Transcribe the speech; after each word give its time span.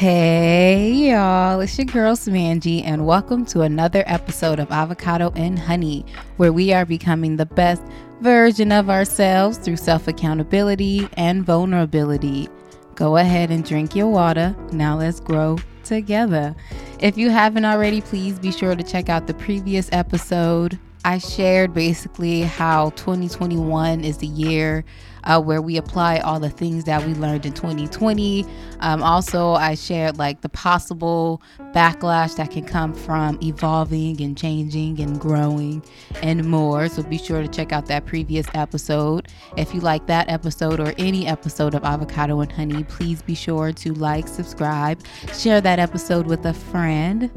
Hey 0.00 1.10
y'all, 1.10 1.60
it's 1.60 1.76
your 1.76 1.84
girl 1.84 2.16
Samanji, 2.16 2.82
and 2.86 3.04
welcome 3.04 3.44
to 3.44 3.60
another 3.60 4.02
episode 4.06 4.58
of 4.58 4.72
Avocado 4.72 5.30
and 5.36 5.58
Honey, 5.58 6.06
where 6.38 6.54
we 6.54 6.72
are 6.72 6.86
becoming 6.86 7.36
the 7.36 7.44
best 7.44 7.82
version 8.22 8.72
of 8.72 8.88
ourselves 8.88 9.58
through 9.58 9.76
self 9.76 10.08
accountability 10.08 11.06
and 11.18 11.44
vulnerability. 11.44 12.48
Go 12.94 13.18
ahead 13.18 13.50
and 13.50 13.62
drink 13.62 13.94
your 13.94 14.08
water. 14.08 14.56
Now 14.72 14.96
let's 14.96 15.20
grow 15.20 15.58
together. 15.84 16.56
If 17.00 17.18
you 17.18 17.28
haven't 17.28 17.66
already, 17.66 18.00
please 18.00 18.38
be 18.38 18.52
sure 18.52 18.74
to 18.74 18.82
check 18.82 19.10
out 19.10 19.26
the 19.26 19.34
previous 19.34 19.90
episode. 19.92 20.78
I 21.04 21.18
shared 21.18 21.74
basically 21.74 22.40
how 22.40 22.88
2021 22.90 24.02
is 24.02 24.16
the 24.16 24.28
year 24.28 24.82
uh, 25.24 25.40
where 25.40 25.62
we 25.62 25.76
apply 25.76 26.18
all 26.18 26.40
the 26.40 26.50
things 26.50 26.84
that 26.84 27.04
we 27.06 27.14
learned 27.14 27.46
in 27.46 27.52
2020. 27.52 28.44
Um, 28.80 29.02
also, 29.02 29.52
I 29.52 29.74
shared 29.74 30.18
like 30.18 30.40
the 30.40 30.48
possible 30.48 31.42
backlash 31.74 32.36
that 32.36 32.50
can 32.50 32.64
come 32.64 32.94
from 32.94 33.38
evolving 33.42 34.20
and 34.20 34.36
changing 34.36 35.00
and 35.00 35.20
growing 35.20 35.82
and 36.22 36.44
more. 36.44 36.88
So 36.88 37.02
be 37.02 37.18
sure 37.18 37.42
to 37.42 37.48
check 37.48 37.72
out 37.72 37.86
that 37.86 38.06
previous 38.06 38.46
episode. 38.54 39.28
If 39.56 39.74
you 39.74 39.80
like 39.80 40.06
that 40.06 40.28
episode 40.28 40.80
or 40.80 40.94
any 40.98 41.26
episode 41.26 41.74
of 41.74 41.84
Avocado 41.84 42.40
and 42.40 42.50
Honey, 42.50 42.84
please 42.84 43.22
be 43.22 43.34
sure 43.34 43.72
to 43.72 43.92
like, 43.94 44.28
subscribe, 44.28 45.00
share 45.34 45.60
that 45.60 45.78
episode 45.78 46.26
with 46.26 46.44
a 46.46 46.54
friend. 46.54 47.30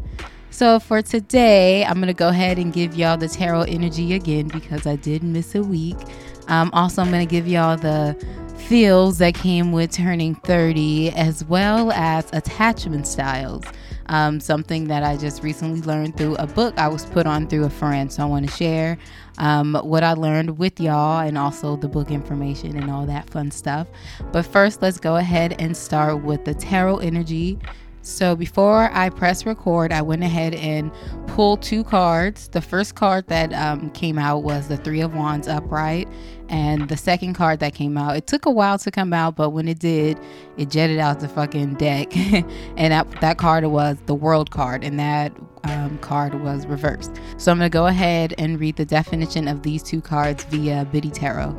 So 0.53 0.79
for 0.79 1.01
today, 1.01 1.83
I'm 1.83 1.95
going 1.95 2.07
to 2.07 2.13
go 2.13 2.29
ahead 2.29 2.59
and 2.59 2.71
give 2.71 2.95
y'all 2.95 3.17
the 3.17 3.27
tarot 3.27 3.63
energy 3.63 4.13
again 4.13 4.49
because 4.49 4.85
I 4.85 4.97
did 4.97 5.23
miss 5.23 5.55
a 5.55 5.63
week. 5.63 5.97
Um, 6.47 6.69
also, 6.73 7.01
I'm 7.01 7.09
going 7.09 7.25
to 7.25 7.31
give 7.31 7.47
y'all 7.47 7.77
the 7.77 8.17
feels 8.67 9.17
that 9.17 9.35
came 9.35 9.71
with 9.71 9.91
turning 9.91 10.35
30 10.35 11.11
as 11.11 11.43
well 11.45 11.91
as 11.91 12.29
attachment 12.33 13.05
styles. 13.05 13.63
Um, 14.07 14.39
something 14.39 14.87
that 14.87 15.03
I 15.03 15.15
just 15.15 15.43
recently 15.43 15.81
learned 15.81 16.17
through 16.17 16.35
a 16.35 16.45
book 16.45 16.77
I 16.77 16.87
was 16.87 17.05
put 17.05 17.25
on 17.25 17.47
through 17.47 17.65
a 17.65 17.69
friend. 17.69 18.11
So 18.11 18.23
I 18.23 18.25
want 18.25 18.49
to 18.49 18.55
share 18.55 18.97
um, 19.37 19.75
what 19.75 20.03
I 20.03 20.13
learned 20.13 20.57
with 20.57 20.79
y'all 20.79 21.19
and 21.19 21.37
also 21.37 21.77
the 21.77 21.87
book 21.87 22.11
information 22.11 22.77
and 22.77 22.91
all 22.91 23.05
that 23.05 23.29
fun 23.29 23.49
stuff. 23.49 23.87
But 24.31 24.45
first, 24.45 24.81
let's 24.81 24.99
go 24.99 25.15
ahead 25.15 25.55
and 25.59 25.75
start 25.75 26.21
with 26.21 26.43
the 26.45 26.53
tarot 26.53 26.97
energy 26.97 27.59
so 28.03 28.35
before 28.35 28.89
I 28.91 29.09
press 29.09 29.45
record, 29.45 29.93
I 29.93 30.01
went 30.01 30.23
ahead 30.23 30.53
and 30.55 30.91
pulled 31.27 31.61
two 31.61 31.85
cards. 31.85 32.49
The 32.49 32.61
first 32.61 32.95
card 32.95 33.27
that 33.27 33.53
um, 33.53 33.89
came 33.91 34.19
out 34.19 34.43
was 34.43 34.67
the 34.67 34.75
Three 34.75 34.99
of 34.99 35.15
Wands 35.15 35.47
upright, 35.47 36.09
and 36.49 36.89
the 36.89 36.97
second 36.97 37.33
card 37.33 37.61
that 37.61 37.73
came 37.73 37.97
out, 37.97 38.17
it 38.17 38.27
took 38.27 38.45
a 38.45 38.51
while 38.51 38.77
to 38.79 38.91
come 38.91 39.13
out, 39.13 39.37
but 39.37 39.51
when 39.51 39.69
it 39.69 39.79
did, 39.79 40.19
it 40.57 40.69
jetted 40.69 40.99
out 40.99 41.21
the 41.21 41.29
fucking 41.29 41.75
deck, 41.75 42.15
and 42.17 42.91
that, 42.91 43.09
that 43.21 43.37
card 43.37 43.63
was 43.65 43.97
the 44.05 44.15
World 44.15 44.51
card, 44.51 44.83
and 44.83 44.99
that 44.99 45.31
um, 45.63 45.97
card 45.99 46.35
was 46.41 46.67
reversed. 46.67 47.15
So 47.37 47.53
I'm 47.53 47.57
gonna 47.57 47.69
go 47.69 47.87
ahead 47.87 48.33
and 48.37 48.59
read 48.59 48.75
the 48.75 48.85
definition 48.85 49.47
of 49.47 49.63
these 49.63 49.81
two 49.81 50.01
cards 50.01 50.43
via 50.45 50.85
Biddy 50.91 51.09
Tarot. 51.09 51.55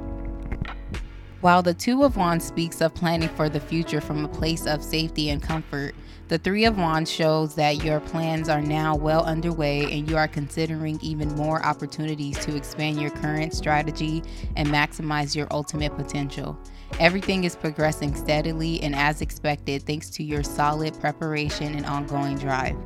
While 1.41 1.63
the 1.63 1.75
Two 1.75 2.05
of 2.05 2.17
Wands 2.17 2.45
speaks 2.45 2.81
of 2.81 2.95
planning 2.95 3.29
for 3.31 3.51
the 3.51 3.61
future 3.61 4.01
from 4.01 4.25
a 4.25 4.29
place 4.29 4.67
of 4.67 4.83
safety 4.83 5.29
and 5.29 5.43
comfort, 5.43 5.95
the 6.29 6.39
Three 6.39 6.65
of 6.65 6.79
Wands 6.79 7.11
shows 7.11 7.55
that 7.57 7.85
your 7.85 8.01
plans 8.01 8.49
are 8.49 8.63
now 8.63 8.97
well 8.97 9.25
underway 9.25 9.83
and 9.93 10.09
you 10.09 10.17
are 10.17 10.27
considering 10.27 10.99
even 11.03 11.29
more 11.35 11.65
opportunities 11.65 12.39
to 12.47 12.57
expand 12.57 12.99
your 12.99 13.11
current 13.11 13.53
strategy 13.53 14.23
and 14.57 14.69
maximize 14.69 15.37
your 15.37 15.47
ultimate 15.51 15.95
potential. 15.97 16.59
Everything 16.99 17.45
is 17.45 17.57
progressing 17.57 18.15
steadily 18.15 18.83
and 18.83 18.95
as 18.95 19.21
expected 19.21 19.83
thanks 19.83 20.09
to 20.11 20.25
your 20.25 20.43
solid 20.43 20.99
preparation 20.99 21.75
and 21.75 21.85
ongoing 21.85 22.39
drive. 22.39 22.77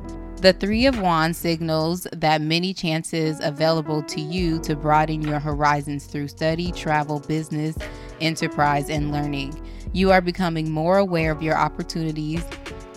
The 0.41 0.53
Three 0.53 0.85
of 0.85 0.99
Wands 0.99 1.37
signals 1.37 2.07
that 2.11 2.41
many 2.41 2.73
chances 2.73 3.39
available 3.41 4.03
to 4.03 4.19
you 4.19 4.59
to 4.59 4.75
broaden 4.75 5.21
your 5.21 5.39
horizons 5.39 6.07
through 6.07 6.27
study, 6.27 6.73
travel, 6.73 7.21
business, 7.21 7.77
enterprise, 8.19 8.89
and 8.89 9.11
learning. 9.13 9.65
You 9.93 10.11
are 10.11 10.21
becoming 10.21 10.71
more 10.71 10.97
aware 10.97 11.31
of 11.31 11.41
your 11.41 11.57
opportunities 11.57 12.43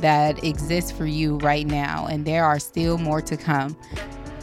that 0.03 0.45
exists 0.45 0.93
for 0.93 1.07
you 1.07 1.39
right 1.39 1.67
now, 1.67 2.07
and 2.07 2.25
there 2.25 2.45
are 2.45 2.59
still 2.59 2.99
more 2.99 3.23
to 3.23 3.37
come. 3.37 3.77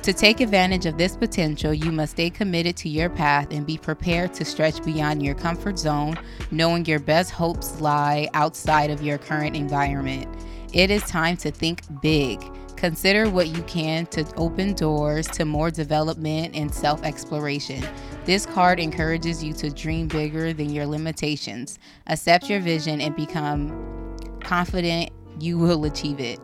To 0.03 0.13
take 0.13 0.39
advantage 0.39 0.85
of 0.85 0.97
this 0.97 1.15
potential, 1.15 1.73
you 1.73 1.91
must 1.91 2.13
stay 2.13 2.29
committed 2.29 2.75
to 2.77 2.89
your 2.89 3.09
path 3.09 3.49
and 3.51 3.65
be 3.65 3.77
prepared 3.77 4.33
to 4.35 4.45
stretch 4.45 4.83
beyond 4.83 5.21
your 5.21 5.35
comfort 5.35 5.77
zone, 5.77 6.17
knowing 6.51 6.85
your 6.85 6.99
best 6.99 7.31
hopes 7.31 7.79
lie 7.81 8.27
outside 8.33 8.89
of 8.89 9.03
your 9.03 9.17
current 9.17 9.55
environment. 9.55 10.27
It 10.73 10.89
is 10.89 11.03
time 11.03 11.35
to 11.37 11.51
think 11.51 11.81
big. 12.01 12.41
Consider 12.77 13.29
what 13.29 13.49
you 13.49 13.61
can 13.63 14.05
to 14.07 14.25
open 14.37 14.73
doors 14.73 15.27
to 15.27 15.43
more 15.43 15.69
development 15.69 16.55
and 16.55 16.73
self 16.73 17.03
exploration. 17.03 17.83
This 18.23 18.45
card 18.45 18.79
encourages 18.79 19.43
you 19.43 19.51
to 19.53 19.69
dream 19.69 20.07
bigger 20.07 20.53
than 20.53 20.69
your 20.69 20.85
limitations. 20.85 21.77
Accept 22.07 22.49
your 22.49 22.61
vision 22.61 23.01
and 23.01 23.15
become 23.17 24.15
confident 24.39 25.11
you 25.41 25.57
will 25.57 25.85
achieve 25.85 26.19
it. 26.19 26.39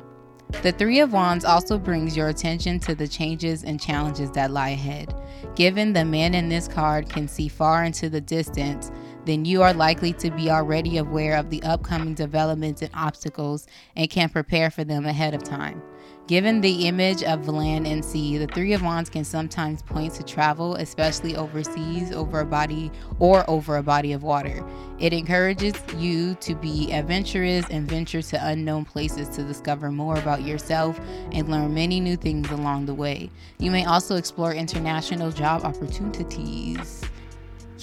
The 0.62 0.72
Three 0.72 1.00
of 1.00 1.12
Wands 1.12 1.44
also 1.44 1.78
brings 1.78 2.16
your 2.16 2.30
attention 2.30 2.80
to 2.82 2.96
the 2.96 3.08
changes 3.08 3.64
and 3.64 3.82
challenges 3.82 4.32
that 4.32 4.52
lie 4.52 4.70
ahead. 4.70 5.14
Given 5.56 5.94
the 5.94 6.06
man 6.06 6.36
in 6.36 6.50
this 6.50 6.68
card 6.68 7.10
can 7.10 7.28
see 7.28 7.48
far 7.48 7.84
into 7.84 8.10
the 8.10 8.22
distance, 8.22 8.92
then 9.26 9.44
you 9.44 9.64
are 9.64 9.74
likely 9.74 10.14
to 10.14 10.30
be 10.32 10.52
already 10.52 10.98
aware 10.98 11.36
of 11.38 11.50
the 11.50 11.64
upcoming 11.64 12.14
developments 12.14 12.82
and 12.82 12.92
obstacles 12.94 13.66
and 13.96 14.10
can 14.10 14.30
prepare 14.30 14.70
for 14.70 14.84
them 14.84 15.06
ahead 15.06 15.34
of 15.34 15.44
time. 15.44 15.82
Given 16.28 16.60
the 16.60 16.88
image 16.88 17.22
of 17.22 17.48
land 17.48 17.86
and 17.86 18.04
sea, 18.04 18.40
the 18.40 18.48
Three 18.48 18.74
of 18.74 18.82
Wands 18.82 19.12
can 19.12 19.24
sometimes 19.24 19.84
point 19.84 20.16
to 20.16 20.24
travel, 20.24 20.74
especially 20.76 21.36
overseas, 21.36 22.12
over 22.12 22.40
a 22.40 22.46
body 22.46 22.92
or 23.20 23.48
over 23.48 23.78
a 23.78 23.84
body 23.84 24.12
of 24.12 24.24
water. 24.24 24.66
It 24.98 25.14
encourages 25.14 25.76
you 25.98 26.34
to 26.36 26.56
be 26.56 26.92
adventurous 26.92 27.68
and 27.70 27.88
venture 27.88 28.24
to 28.24 28.48
unknown 28.48 28.86
places 28.86 29.30
to 29.36 29.44
discover 29.44 29.92
more 29.92 30.18
about 30.18 30.42
yourself 30.42 31.00
and 31.32 31.48
learn 31.48 31.76
many 31.76 32.00
new 32.00 32.18
things 32.18 32.50
along 32.50 32.88
the 32.88 32.96
way. 32.96 33.30
You 33.60 33.70
may 33.70 33.86
also 33.86 34.16
explore 34.16 34.52
international 34.52 35.30
job 35.30 35.64
opportunities 35.64 37.04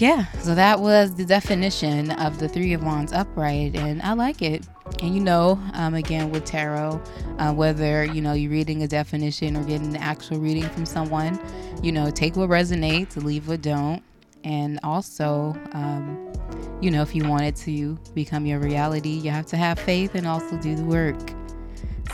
yeah, 0.02 0.24
so 0.40 0.56
that 0.56 0.80
was 0.80 1.14
the 1.14 1.24
definition 1.24 2.10
of 2.10 2.40
the 2.40 2.48
Three 2.48 2.72
of 2.72 2.82
Wands 2.82 3.12
upright, 3.12 3.76
and 3.76 4.02
I 4.02 4.14
like 4.14 4.42
it. 4.42 4.66
And 5.00 5.14
you 5.14 5.20
know, 5.20 5.60
um, 5.74 5.94
again 5.94 6.32
with 6.32 6.44
tarot, 6.44 7.00
uh, 7.38 7.52
whether 7.52 8.04
you 8.04 8.20
know 8.20 8.32
you're 8.32 8.50
reading 8.50 8.82
a 8.82 8.88
definition 8.88 9.56
or 9.56 9.62
getting 9.62 9.90
the 9.90 10.02
actual 10.02 10.40
reading 10.40 10.68
from 10.70 10.86
someone, 10.86 11.38
you 11.84 11.92
know, 11.92 12.10
take 12.10 12.34
what 12.34 12.50
resonates, 12.50 13.14
leave 13.14 13.46
what 13.46 13.62
don't, 13.62 14.02
and 14.42 14.80
also, 14.82 15.56
um, 15.70 16.32
you 16.80 16.90
know, 16.90 17.02
if 17.02 17.14
you 17.14 17.22
want 17.28 17.44
it 17.44 17.54
to 17.58 17.96
become 18.12 18.44
your 18.44 18.58
reality, 18.58 19.10
you 19.10 19.30
have 19.30 19.46
to 19.46 19.56
have 19.56 19.78
faith 19.78 20.16
and 20.16 20.26
also 20.26 20.56
do 20.56 20.74
the 20.74 20.82
work. 20.82 21.32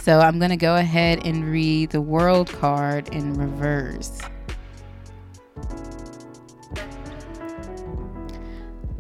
So 0.03 0.21
I'm 0.21 0.39
gonna 0.39 0.59
go 0.59 0.77
ahead 0.77 1.25
and 1.25 1.43
read 1.47 1.89
the 1.89 2.03
World 2.03 2.49
card 2.49 3.09
in 3.15 3.33
reverse. 3.33 4.21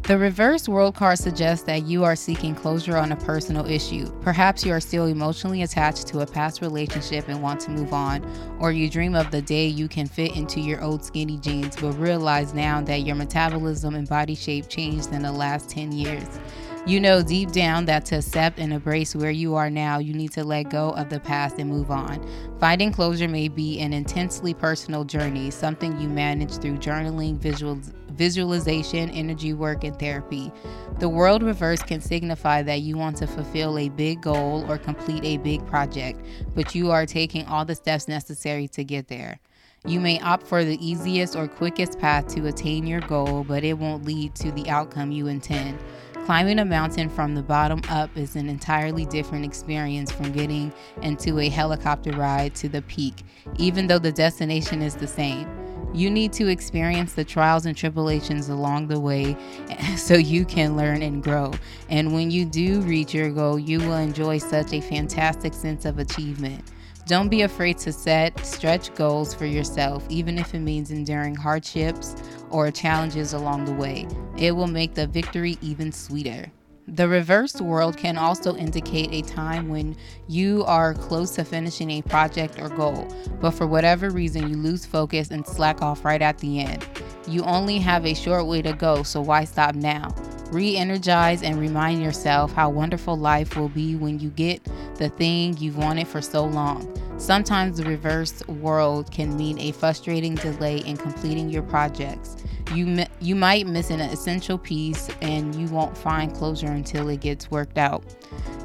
The 0.08 0.16
reverse 0.16 0.70
world 0.70 0.94
card 0.94 1.18
suggests 1.18 1.66
that 1.66 1.82
you 1.82 2.02
are 2.02 2.16
seeking 2.16 2.54
closure 2.54 2.96
on 2.96 3.12
a 3.12 3.16
personal 3.16 3.66
issue. 3.66 4.10
Perhaps 4.22 4.64
you 4.64 4.72
are 4.72 4.80
still 4.80 5.04
emotionally 5.04 5.60
attached 5.60 6.06
to 6.06 6.20
a 6.20 6.26
past 6.26 6.62
relationship 6.62 7.28
and 7.28 7.42
want 7.42 7.60
to 7.60 7.70
move 7.70 7.92
on, 7.92 8.24
or 8.58 8.72
you 8.72 8.88
dream 8.88 9.14
of 9.14 9.30
the 9.30 9.42
day 9.42 9.66
you 9.66 9.86
can 9.86 10.06
fit 10.06 10.34
into 10.34 10.60
your 10.60 10.82
old 10.82 11.04
skinny 11.04 11.36
jeans 11.36 11.76
but 11.76 11.92
realize 11.98 12.54
now 12.54 12.80
that 12.80 13.02
your 13.02 13.16
metabolism 13.16 13.94
and 13.94 14.08
body 14.08 14.34
shape 14.34 14.70
changed 14.70 15.12
in 15.12 15.20
the 15.20 15.30
last 15.30 15.68
10 15.68 15.92
years. 15.92 16.40
You 16.86 17.00
know 17.00 17.22
deep 17.22 17.52
down 17.52 17.84
that 17.84 18.06
to 18.06 18.16
accept 18.16 18.58
and 18.58 18.72
embrace 18.72 19.14
where 19.14 19.30
you 19.30 19.56
are 19.56 19.68
now, 19.68 19.98
you 19.98 20.14
need 20.14 20.32
to 20.32 20.42
let 20.42 20.70
go 20.70 20.88
of 20.92 21.10
the 21.10 21.20
past 21.20 21.58
and 21.58 21.68
move 21.68 21.90
on. 21.90 22.26
Finding 22.58 22.92
closure 22.92 23.28
may 23.28 23.48
be 23.48 23.78
an 23.80 23.92
intensely 23.92 24.54
personal 24.54 25.04
journey, 25.04 25.50
something 25.50 26.00
you 26.00 26.08
manage 26.08 26.56
through 26.56 26.78
journaling, 26.78 27.36
visual, 27.36 27.78
visualization, 28.18 29.08
energy 29.10 29.54
work, 29.54 29.84
and 29.84 29.98
therapy. 29.98 30.52
The 30.98 31.08
world 31.08 31.42
reverse 31.42 31.80
can 31.80 32.00
signify 32.00 32.62
that 32.62 32.82
you 32.82 32.98
want 32.98 33.16
to 33.18 33.26
fulfill 33.26 33.78
a 33.78 33.88
big 33.88 34.20
goal 34.20 34.66
or 34.68 34.76
complete 34.76 35.24
a 35.24 35.38
big 35.38 35.64
project, 35.66 36.20
but 36.54 36.74
you 36.74 36.90
are 36.90 37.06
taking 37.06 37.46
all 37.46 37.64
the 37.64 37.76
steps 37.76 38.08
necessary 38.08 38.68
to 38.68 38.84
get 38.84 39.08
there. 39.08 39.38
You 39.86 40.00
may 40.00 40.18
opt 40.20 40.46
for 40.46 40.64
the 40.64 40.84
easiest 40.84 41.36
or 41.36 41.46
quickest 41.46 42.00
path 42.00 42.26
to 42.34 42.46
attain 42.48 42.86
your 42.86 43.00
goal, 43.00 43.44
but 43.44 43.62
it 43.62 43.78
won't 43.78 44.04
lead 44.04 44.34
to 44.34 44.50
the 44.50 44.68
outcome 44.68 45.12
you 45.12 45.28
intend. 45.28 45.78
Climbing 46.24 46.58
a 46.58 46.64
mountain 46.64 47.08
from 47.08 47.34
the 47.34 47.42
bottom 47.42 47.80
up 47.88 48.14
is 48.14 48.36
an 48.36 48.48
entirely 48.48 49.06
different 49.06 49.46
experience 49.46 50.10
from 50.10 50.32
getting 50.32 50.72
into 51.00 51.38
a 51.38 51.48
helicopter 51.48 52.10
ride 52.10 52.54
to 52.56 52.68
the 52.68 52.82
peak, 52.82 53.22
even 53.56 53.86
though 53.86 53.98
the 53.98 54.12
destination 54.12 54.82
is 54.82 54.96
the 54.96 55.06
same. 55.06 55.48
You 55.94 56.10
need 56.10 56.32
to 56.34 56.48
experience 56.48 57.14
the 57.14 57.24
trials 57.24 57.66
and 57.66 57.76
tribulations 57.76 58.48
along 58.48 58.88
the 58.88 59.00
way 59.00 59.36
so 59.96 60.14
you 60.14 60.44
can 60.44 60.76
learn 60.76 61.02
and 61.02 61.22
grow. 61.22 61.52
And 61.88 62.12
when 62.12 62.30
you 62.30 62.44
do 62.44 62.80
reach 62.82 63.14
your 63.14 63.30
goal, 63.30 63.58
you 63.58 63.78
will 63.78 63.96
enjoy 63.96 64.38
such 64.38 64.72
a 64.72 64.80
fantastic 64.80 65.54
sense 65.54 65.84
of 65.84 65.98
achievement. 65.98 66.62
Don't 67.06 67.30
be 67.30 67.40
afraid 67.40 67.78
to 67.78 67.92
set 67.92 68.44
stretch 68.44 68.94
goals 68.94 69.32
for 69.32 69.46
yourself, 69.46 70.04
even 70.10 70.36
if 70.36 70.54
it 70.54 70.60
means 70.60 70.90
enduring 70.90 71.34
hardships 71.34 72.14
or 72.50 72.70
challenges 72.70 73.32
along 73.32 73.64
the 73.64 73.72
way. 73.72 74.06
It 74.36 74.52
will 74.52 74.66
make 74.66 74.94
the 74.94 75.06
victory 75.06 75.56
even 75.62 75.90
sweeter. 75.90 76.52
The 76.94 77.06
reversed 77.06 77.60
world 77.60 77.98
can 77.98 78.16
also 78.16 78.56
indicate 78.56 79.12
a 79.12 79.20
time 79.20 79.68
when 79.68 79.94
you 80.26 80.64
are 80.64 80.94
close 80.94 81.32
to 81.32 81.44
finishing 81.44 81.90
a 81.90 82.02
project 82.02 82.58
or 82.58 82.70
goal, 82.70 83.06
but 83.40 83.50
for 83.50 83.66
whatever 83.66 84.08
reason 84.08 84.48
you 84.48 84.56
lose 84.56 84.86
focus 84.86 85.30
and 85.30 85.46
slack 85.46 85.82
off 85.82 86.02
right 86.02 86.22
at 86.22 86.38
the 86.38 86.60
end. 86.60 86.88
You 87.26 87.44
only 87.44 87.78
have 87.78 88.06
a 88.06 88.14
short 88.14 88.46
way 88.46 88.62
to 88.62 88.72
go, 88.72 89.02
so 89.02 89.20
why 89.20 89.44
stop 89.44 89.74
now? 89.74 90.14
Re 90.50 90.78
energize 90.78 91.42
and 91.42 91.60
remind 91.60 92.02
yourself 92.02 92.54
how 92.54 92.70
wonderful 92.70 93.18
life 93.18 93.54
will 93.54 93.68
be 93.68 93.94
when 93.94 94.18
you 94.18 94.30
get 94.30 94.64
the 94.96 95.10
thing 95.10 95.58
you've 95.58 95.76
wanted 95.76 96.08
for 96.08 96.22
so 96.22 96.46
long. 96.46 96.90
Sometimes 97.18 97.76
the 97.76 97.84
reverse 97.84 98.46
world 98.46 99.10
can 99.10 99.36
mean 99.36 99.58
a 99.58 99.72
frustrating 99.72 100.36
delay 100.36 100.78
in 100.78 100.96
completing 100.96 101.50
your 101.50 101.64
projects. 101.64 102.36
You, 102.74 103.04
you 103.20 103.34
might 103.34 103.66
miss 103.66 103.90
an 103.90 104.00
essential 104.00 104.58
piece 104.58 105.08
and 105.22 105.54
you 105.54 105.68
won't 105.68 105.96
find 105.96 106.34
closure 106.34 106.66
until 106.66 107.08
it 107.08 107.20
gets 107.20 107.50
worked 107.50 107.78
out. 107.78 108.04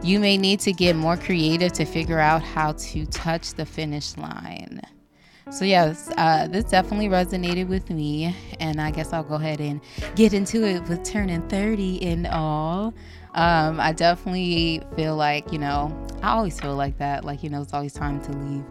You 0.04 0.20
may 0.20 0.38
need 0.38 0.60
to 0.62 0.74
get 0.74 0.96
more 0.96 1.16
creative 1.16 1.72
to 1.74 1.86
figure 1.86 2.20
out 2.20 2.44
how 2.44 2.74
to 2.74 3.06
touch 3.06 3.54
the 3.54 3.66
finish 3.66 4.18
line. 4.18 4.82
So, 5.52 5.66
yes, 5.66 6.12
uh, 6.18 6.48
this 6.48 6.66
definitely 6.66 7.08
resonated 7.08 7.68
with 7.68 7.90
me. 7.90 8.36
And 8.60 8.82
I 8.82 8.92
guess 8.92 9.14
I'll 9.14 9.24
go 9.24 9.36
ahead 9.36 9.60
and 9.60 9.82
get 10.16 10.34
into 10.34 10.66
it 10.66 10.88
with 10.88 11.04
turning 11.04 11.48
30 11.48 12.02
and 12.04 12.28
all. 12.28 12.94
Um, 13.36 13.80
I 13.80 13.94
definitely 13.94 14.82
feel 14.96 15.16
like, 15.16 15.52
you 15.52 15.60
know, 15.60 15.96
I 16.22 16.32
always 16.32 16.60
feel 16.60 16.76
like 16.76 16.98
that. 16.98 17.26
Like, 17.26 17.44
you 17.44 17.50
know, 17.50 17.62
it's 17.62 17.74
always 17.74 17.94
time 17.94 18.22
to 18.26 18.32
leave, 18.32 18.64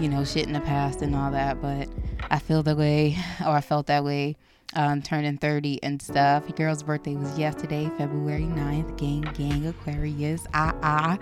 you 0.00 0.08
know, 0.08 0.24
shit 0.24 0.46
in 0.46 0.52
the 0.52 0.60
past 0.60 1.02
and 1.02 1.14
all 1.14 1.30
that. 1.30 1.62
But 1.62 1.88
I 2.30 2.38
feel 2.38 2.62
the 2.62 2.74
way, 2.74 3.16
or 3.40 3.50
I 3.50 3.60
felt 3.60 3.86
that 3.86 4.04
way 4.04 4.36
um, 4.74 5.02
turning 5.02 5.38
30 5.38 5.82
and 5.82 6.00
stuff. 6.00 6.44
Your 6.48 6.56
girl's 6.56 6.82
birthday 6.82 7.14
was 7.14 7.38
yesterday, 7.38 7.90
February 7.96 8.42
9th. 8.42 8.96
Gang, 8.96 9.22
gang, 9.34 9.66
Aquarius. 9.66 10.46
Ah, 10.54 10.74
ah. 10.82 11.18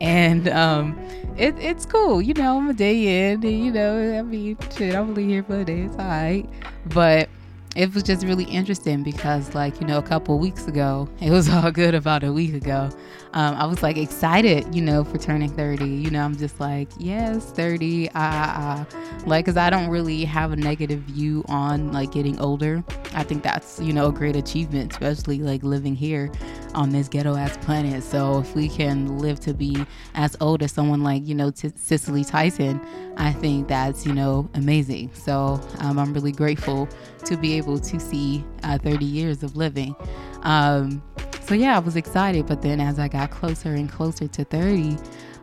And 0.00 0.48
um, 0.48 0.98
it, 1.36 1.54
it's 1.58 1.86
cool. 1.86 2.22
You 2.22 2.34
know, 2.34 2.58
I'm 2.58 2.70
a 2.70 2.74
day 2.74 3.30
in. 3.30 3.44
And, 3.44 3.64
you 3.64 3.70
know, 3.70 4.18
I 4.18 4.22
mean, 4.22 4.56
shit, 4.76 4.94
I'm 4.94 5.10
only 5.10 5.26
here 5.26 5.42
for 5.42 5.60
a 5.60 5.64
day. 5.64 5.82
It's 5.82 5.96
all 5.96 6.06
right. 6.06 6.48
But 6.86 7.28
it 7.76 7.92
was 7.92 8.02
just 8.02 8.24
really 8.24 8.44
interesting 8.44 9.02
because 9.02 9.54
like 9.54 9.78
you 9.82 9.86
know 9.86 9.98
a 9.98 10.02
couple 10.02 10.38
weeks 10.38 10.66
ago 10.66 11.06
it 11.20 11.30
was 11.30 11.48
all 11.50 11.70
good 11.70 11.94
about 11.94 12.24
a 12.24 12.32
week 12.32 12.54
ago 12.54 12.90
um, 13.36 13.54
i 13.56 13.64
was 13.64 13.82
like 13.82 13.96
excited 13.96 14.74
you 14.74 14.82
know 14.82 15.04
for 15.04 15.18
turning 15.18 15.48
30 15.48 15.84
you 15.86 16.10
know 16.10 16.22
i'm 16.22 16.36
just 16.36 16.58
like 16.58 16.88
yes 16.98 17.44
30 17.52 18.08
ah, 18.08 18.12
ah, 18.14 18.86
ah. 18.90 19.20
like 19.26 19.44
because 19.44 19.56
i 19.56 19.70
don't 19.70 19.88
really 19.88 20.24
have 20.24 20.52
a 20.52 20.56
negative 20.56 21.00
view 21.00 21.44
on 21.48 21.92
like 21.92 22.12
getting 22.12 22.38
older. 22.40 22.82
I 23.14 23.22
think 23.22 23.42
that's 23.42 23.80
you 23.80 23.92
know 23.92 24.08
a 24.08 24.12
great 24.12 24.36
achievement 24.36 24.92
especially 24.92 25.38
like 25.38 25.62
living 25.62 25.94
here 25.94 26.30
on 26.74 26.90
this 26.90 27.08
ghetto 27.08 27.36
ass 27.36 27.56
planet. 27.58 28.02
So 28.02 28.40
if 28.40 28.54
we 28.54 28.68
can 28.68 29.18
live 29.18 29.40
to 29.40 29.54
be 29.54 29.84
as 30.14 30.36
old 30.40 30.62
as 30.62 30.72
someone 30.72 31.02
like 31.02 31.26
you 31.26 31.34
know 31.34 31.50
T- 31.50 31.72
cicely 31.76 32.24
tyson 32.24 32.80
i 33.16 33.32
think 33.32 33.68
that's 33.68 34.04
you 34.06 34.12
know 34.12 34.48
amazing. 34.54 35.10
So 35.14 35.60
um, 35.80 35.98
i'm 35.98 36.12
really 36.12 36.32
grateful 36.32 36.88
to 37.24 37.36
be 37.36 37.54
able 37.54 37.78
to 37.78 38.00
see 38.00 38.44
uh, 38.62 38.78
30 38.78 39.04
years 39.04 39.42
of 39.42 39.56
living. 39.56 39.94
Um, 40.42 41.02
so 41.46 41.54
yeah, 41.54 41.76
I 41.76 41.78
was 41.78 41.96
excited. 41.96 42.46
But 42.46 42.62
then 42.62 42.80
as 42.80 42.98
I 42.98 43.06
got 43.08 43.30
closer 43.30 43.72
and 43.74 43.90
closer 43.90 44.26
to 44.26 44.44
30, 44.44 44.96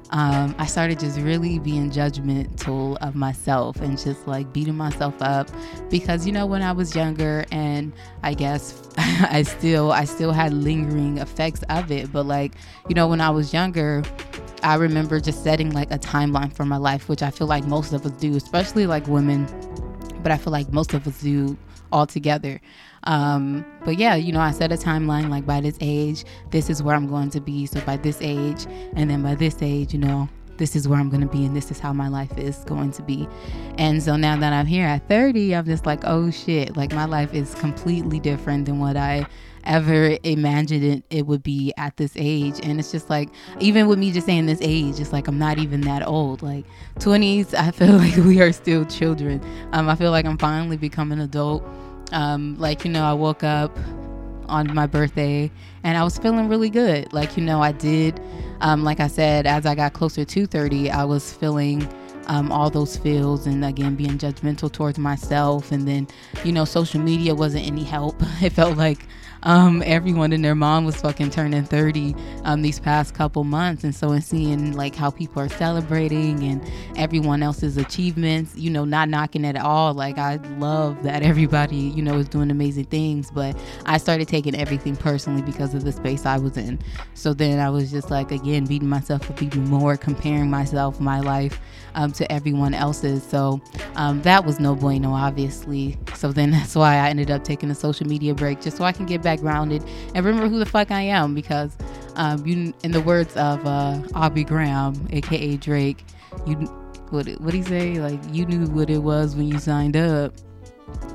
um, 0.09 0.53
I 0.59 0.65
started 0.65 0.99
just 0.99 1.17
really 1.19 1.59
being 1.59 1.89
judgmental 1.89 2.97
of 2.97 3.15
myself 3.15 3.77
and 3.77 3.97
just 3.97 4.27
like 4.27 4.51
beating 4.51 4.75
myself 4.75 5.15
up 5.21 5.49
because 5.89 6.27
you 6.27 6.33
know 6.33 6.45
when 6.45 6.61
I 6.61 6.71
was 6.71 6.95
younger 6.95 7.45
and 7.51 7.93
I 8.21 8.35
guess 8.35 8.89
I 8.97 9.41
still 9.41 9.91
I 9.91 10.03
still 10.05 10.31
had 10.31 10.53
lingering 10.53 11.17
effects 11.17 11.63
of 11.69 11.89
it 11.91 12.11
but 12.11 12.27
like 12.27 12.53
you 12.89 12.93
know 12.93 13.07
when 13.07 13.21
I 13.21 13.31
was 13.31 13.53
younger 13.53 14.03
I 14.61 14.75
remember 14.75 15.19
just 15.19 15.43
setting 15.43 15.71
like 15.71 15.89
a 15.89 15.97
timeline 15.97 16.53
for 16.53 16.65
my 16.65 16.77
life 16.77 17.09
which 17.09 17.23
I 17.23 17.31
feel 17.31 17.47
like 17.47 17.65
most 17.65 17.91
of 17.91 18.05
us 18.05 18.11
do 18.11 18.35
especially 18.35 18.85
like 18.85 19.07
women 19.07 19.47
but 20.21 20.31
I 20.31 20.37
feel 20.37 20.53
like 20.53 20.71
most 20.71 20.93
of 20.93 21.07
us 21.07 21.21
do 21.21 21.57
altogether. 21.93 22.59
Um, 23.05 23.65
but 23.83 23.97
yeah, 23.97 24.15
you 24.15 24.31
know, 24.31 24.39
I 24.39 24.51
set 24.51 24.71
a 24.71 24.75
timeline 24.75 25.29
like 25.29 25.45
by 25.45 25.61
this 25.61 25.77
age, 25.81 26.25
this 26.51 26.69
is 26.69 26.81
where 26.81 26.95
I'm 26.95 27.07
going 27.07 27.29
to 27.31 27.41
be. 27.41 27.65
So 27.65 27.81
by 27.81 27.97
this 27.97 28.17
age, 28.21 28.65
and 28.95 29.09
then 29.09 29.21
by 29.21 29.35
this 29.35 29.57
age, 29.61 29.93
you 29.93 29.99
know, 29.99 30.29
this 30.57 30.75
is 30.75 30.87
where 30.87 30.99
I'm 30.99 31.09
going 31.09 31.21
to 31.21 31.27
be 31.27 31.45
and 31.45 31.55
this 31.55 31.71
is 31.71 31.79
how 31.79 31.93
my 31.93 32.07
life 32.07 32.37
is 32.37 32.57
going 32.65 32.91
to 32.91 33.03
be. 33.03 33.27
And 33.77 34.01
so 34.01 34.15
now 34.15 34.37
that 34.37 34.53
I'm 34.53 34.65
here 34.65 34.85
at 34.85 35.07
30, 35.09 35.55
I'm 35.55 35.65
just 35.65 35.85
like, 35.85 36.01
oh 36.05 36.31
shit, 36.31 36.77
like 36.77 36.93
my 36.93 37.05
life 37.05 37.33
is 37.33 37.55
completely 37.55 38.19
different 38.19 38.65
than 38.65 38.79
what 38.79 38.95
I 38.95 39.25
ever 39.65 40.17
imagined 40.23 40.83
it, 40.83 41.03
it 41.09 41.25
would 41.25 41.41
be 41.41 41.73
at 41.77 41.97
this 41.97 42.13
age. 42.15 42.59
And 42.63 42.79
it's 42.79 42.91
just 42.91 43.09
like, 43.09 43.29
even 43.59 43.87
with 43.87 43.97
me 43.97 44.11
just 44.11 44.25
saying 44.25 44.45
this 44.45 44.59
age, 44.61 44.99
it's 44.99 45.13
like 45.13 45.27
I'm 45.27 45.39
not 45.39 45.57
even 45.57 45.81
that 45.81 46.05
old. 46.05 46.41
Like 46.41 46.65
20s, 46.99 47.53
I 47.53 47.71
feel 47.71 47.93
like 47.97 48.15
we 48.17 48.41
are 48.41 48.51
still 48.51 48.85
children. 48.85 49.41
Um, 49.71 49.89
I 49.89 49.95
feel 49.95 50.11
like 50.11 50.25
I'm 50.25 50.37
finally 50.37 50.77
becoming 50.77 51.19
an 51.19 51.25
adult. 51.25 51.63
Um, 52.13 52.55
like, 52.57 52.85
you 52.85 52.91
know, 52.91 53.03
I 53.03 53.13
woke 53.13 53.43
up 53.43 53.77
on 54.47 54.73
my 54.73 54.85
birthday 54.85 55.51
and 55.83 55.97
I 55.97 56.03
was 56.03 56.17
feeling 56.17 56.47
really 56.47 56.69
good. 56.69 57.11
Like, 57.11 57.35
you 57.35 57.43
know, 57.43 57.61
I 57.61 57.71
did, 57.71 58.19
um, 58.61 58.83
like 58.83 58.99
I 58.99 59.07
said, 59.07 59.45
as 59.45 59.65
I 59.65 59.75
got 59.75 59.93
closer 59.93 60.23
to 60.23 60.45
30, 60.45 60.91
I 60.91 61.03
was 61.03 61.33
feeling 61.33 61.87
um, 62.27 62.51
all 62.51 62.69
those 62.69 62.97
feels 62.97 63.45
and 63.47 63.63
again 63.63 63.95
being 63.95 64.17
judgmental 64.17 64.71
towards 64.71 64.97
myself. 64.97 65.71
And 65.71 65.87
then, 65.87 66.07
you 66.43 66.51
know, 66.51 66.65
social 66.65 66.99
media 66.99 67.35
wasn't 67.35 67.65
any 67.65 67.83
help. 67.83 68.21
It 68.41 68.51
felt 68.51 68.77
like 68.77 69.07
um, 69.43 69.83
everyone 69.85 70.31
and 70.31 70.43
their 70.43 70.55
mom 70.55 70.85
was 70.85 70.95
fucking 70.97 71.29
turning 71.29 71.63
30 71.63 72.15
um, 72.45 72.61
these 72.61 72.79
past 72.79 73.13
couple 73.13 73.43
months. 73.43 73.83
And 73.83 73.93
so, 73.93 74.11
in 74.11 74.21
seeing 74.21 74.73
like 74.73 74.95
how 74.95 75.11
people 75.11 75.41
are 75.41 75.49
celebrating 75.49 76.43
and 76.43 76.61
everyone 76.95 77.43
else's 77.43 77.77
achievements, 77.77 78.55
you 78.55 78.69
know, 78.69 78.85
not 78.85 79.09
knocking 79.09 79.45
at 79.45 79.57
all. 79.57 79.93
Like, 79.93 80.17
I 80.17 80.35
love 80.57 81.03
that 81.03 81.23
everybody, 81.23 81.75
you 81.75 82.01
know, 82.01 82.17
is 82.17 82.29
doing 82.29 82.51
amazing 82.51 82.85
things. 82.85 83.31
But 83.31 83.57
I 83.85 83.97
started 83.97 84.27
taking 84.27 84.55
everything 84.55 84.95
personally 84.95 85.41
because 85.41 85.73
of 85.73 85.83
the 85.83 85.91
space 85.91 86.25
I 86.25 86.37
was 86.37 86.57
in. 86.57 86.79
So 87.13 87.33
then 87.33 87.59
I 87.59 87.69
was 87.69 87.91
just 87.91 88.09
like, 88.09 88.31
again, 88.31 88.65
beating 88.65 88.89
myself 88.89 89.29
up 89.29 89.41
even 89.41 89.65
more, 89.65 89.97
comparing 89.97 90.49
myself, 90.49 90.99
my 90.99 91.19
life 91.19 91.59
um, 91.95 92.11
to 92.13 92.31
everyone 92.31 92.73
else's. 92.73 93.23
So 93.23 93.61
um, 93.95 94.21
that 94.23 94.45
was 94.45 94.59
no 94.59 94.75
bueno, 94.75 95.13
obviously. 95.13 95.97
So 96.15 96.31
then 96.31 96.51
that's 96.51 96.75
why 96.75 96.95
I 96.95 97.09
ended 97.09 97.31
up 97.31 97.43
taking 97.43 97.69
a 97.71 97.75
social 97.75 98.07
media 98.07 98.33
break 98.33 98.61
just 98.61 98.77
so 98.77 98.83
I 98.83 98.91
can 98.91 99.05
get 99.05 99.21
back 99.21 99.39
grounded 99.39 99.83
and 100.15 100.25
remember 100.25 100.47
who 100.47 100.59
the 100.59 100.65
fuck 100.65 100.91
I 100.91 101.01
am 101.01 101.33
because 101.33 101.75
um, 102.15 102.45
you, 102.45 102.73
in 102.83 102.91
the 102.91 103.01
words 103.01 103.35
of 103.35 103.65
uh, 103.65 103.99
Aubrey 104.15 104.43
Graham, 104.43 105.07
aka 105.11 105.57
Drake, 105.57 106.03
you 106.45 106.55
what 107.09 107.27
what 107.41 107.53
he 107.53 107.61
say? 107.61 107.99
Like 107.99 108.19
you 108.31 108.45
knew 108.45 108.65
what 108.67 108.89
it 108.89 108.99
was 108.99 109.35
when 109.35 109.47
you 109.47 109.59
signed 109.59 109.95
up. 109.95 110.33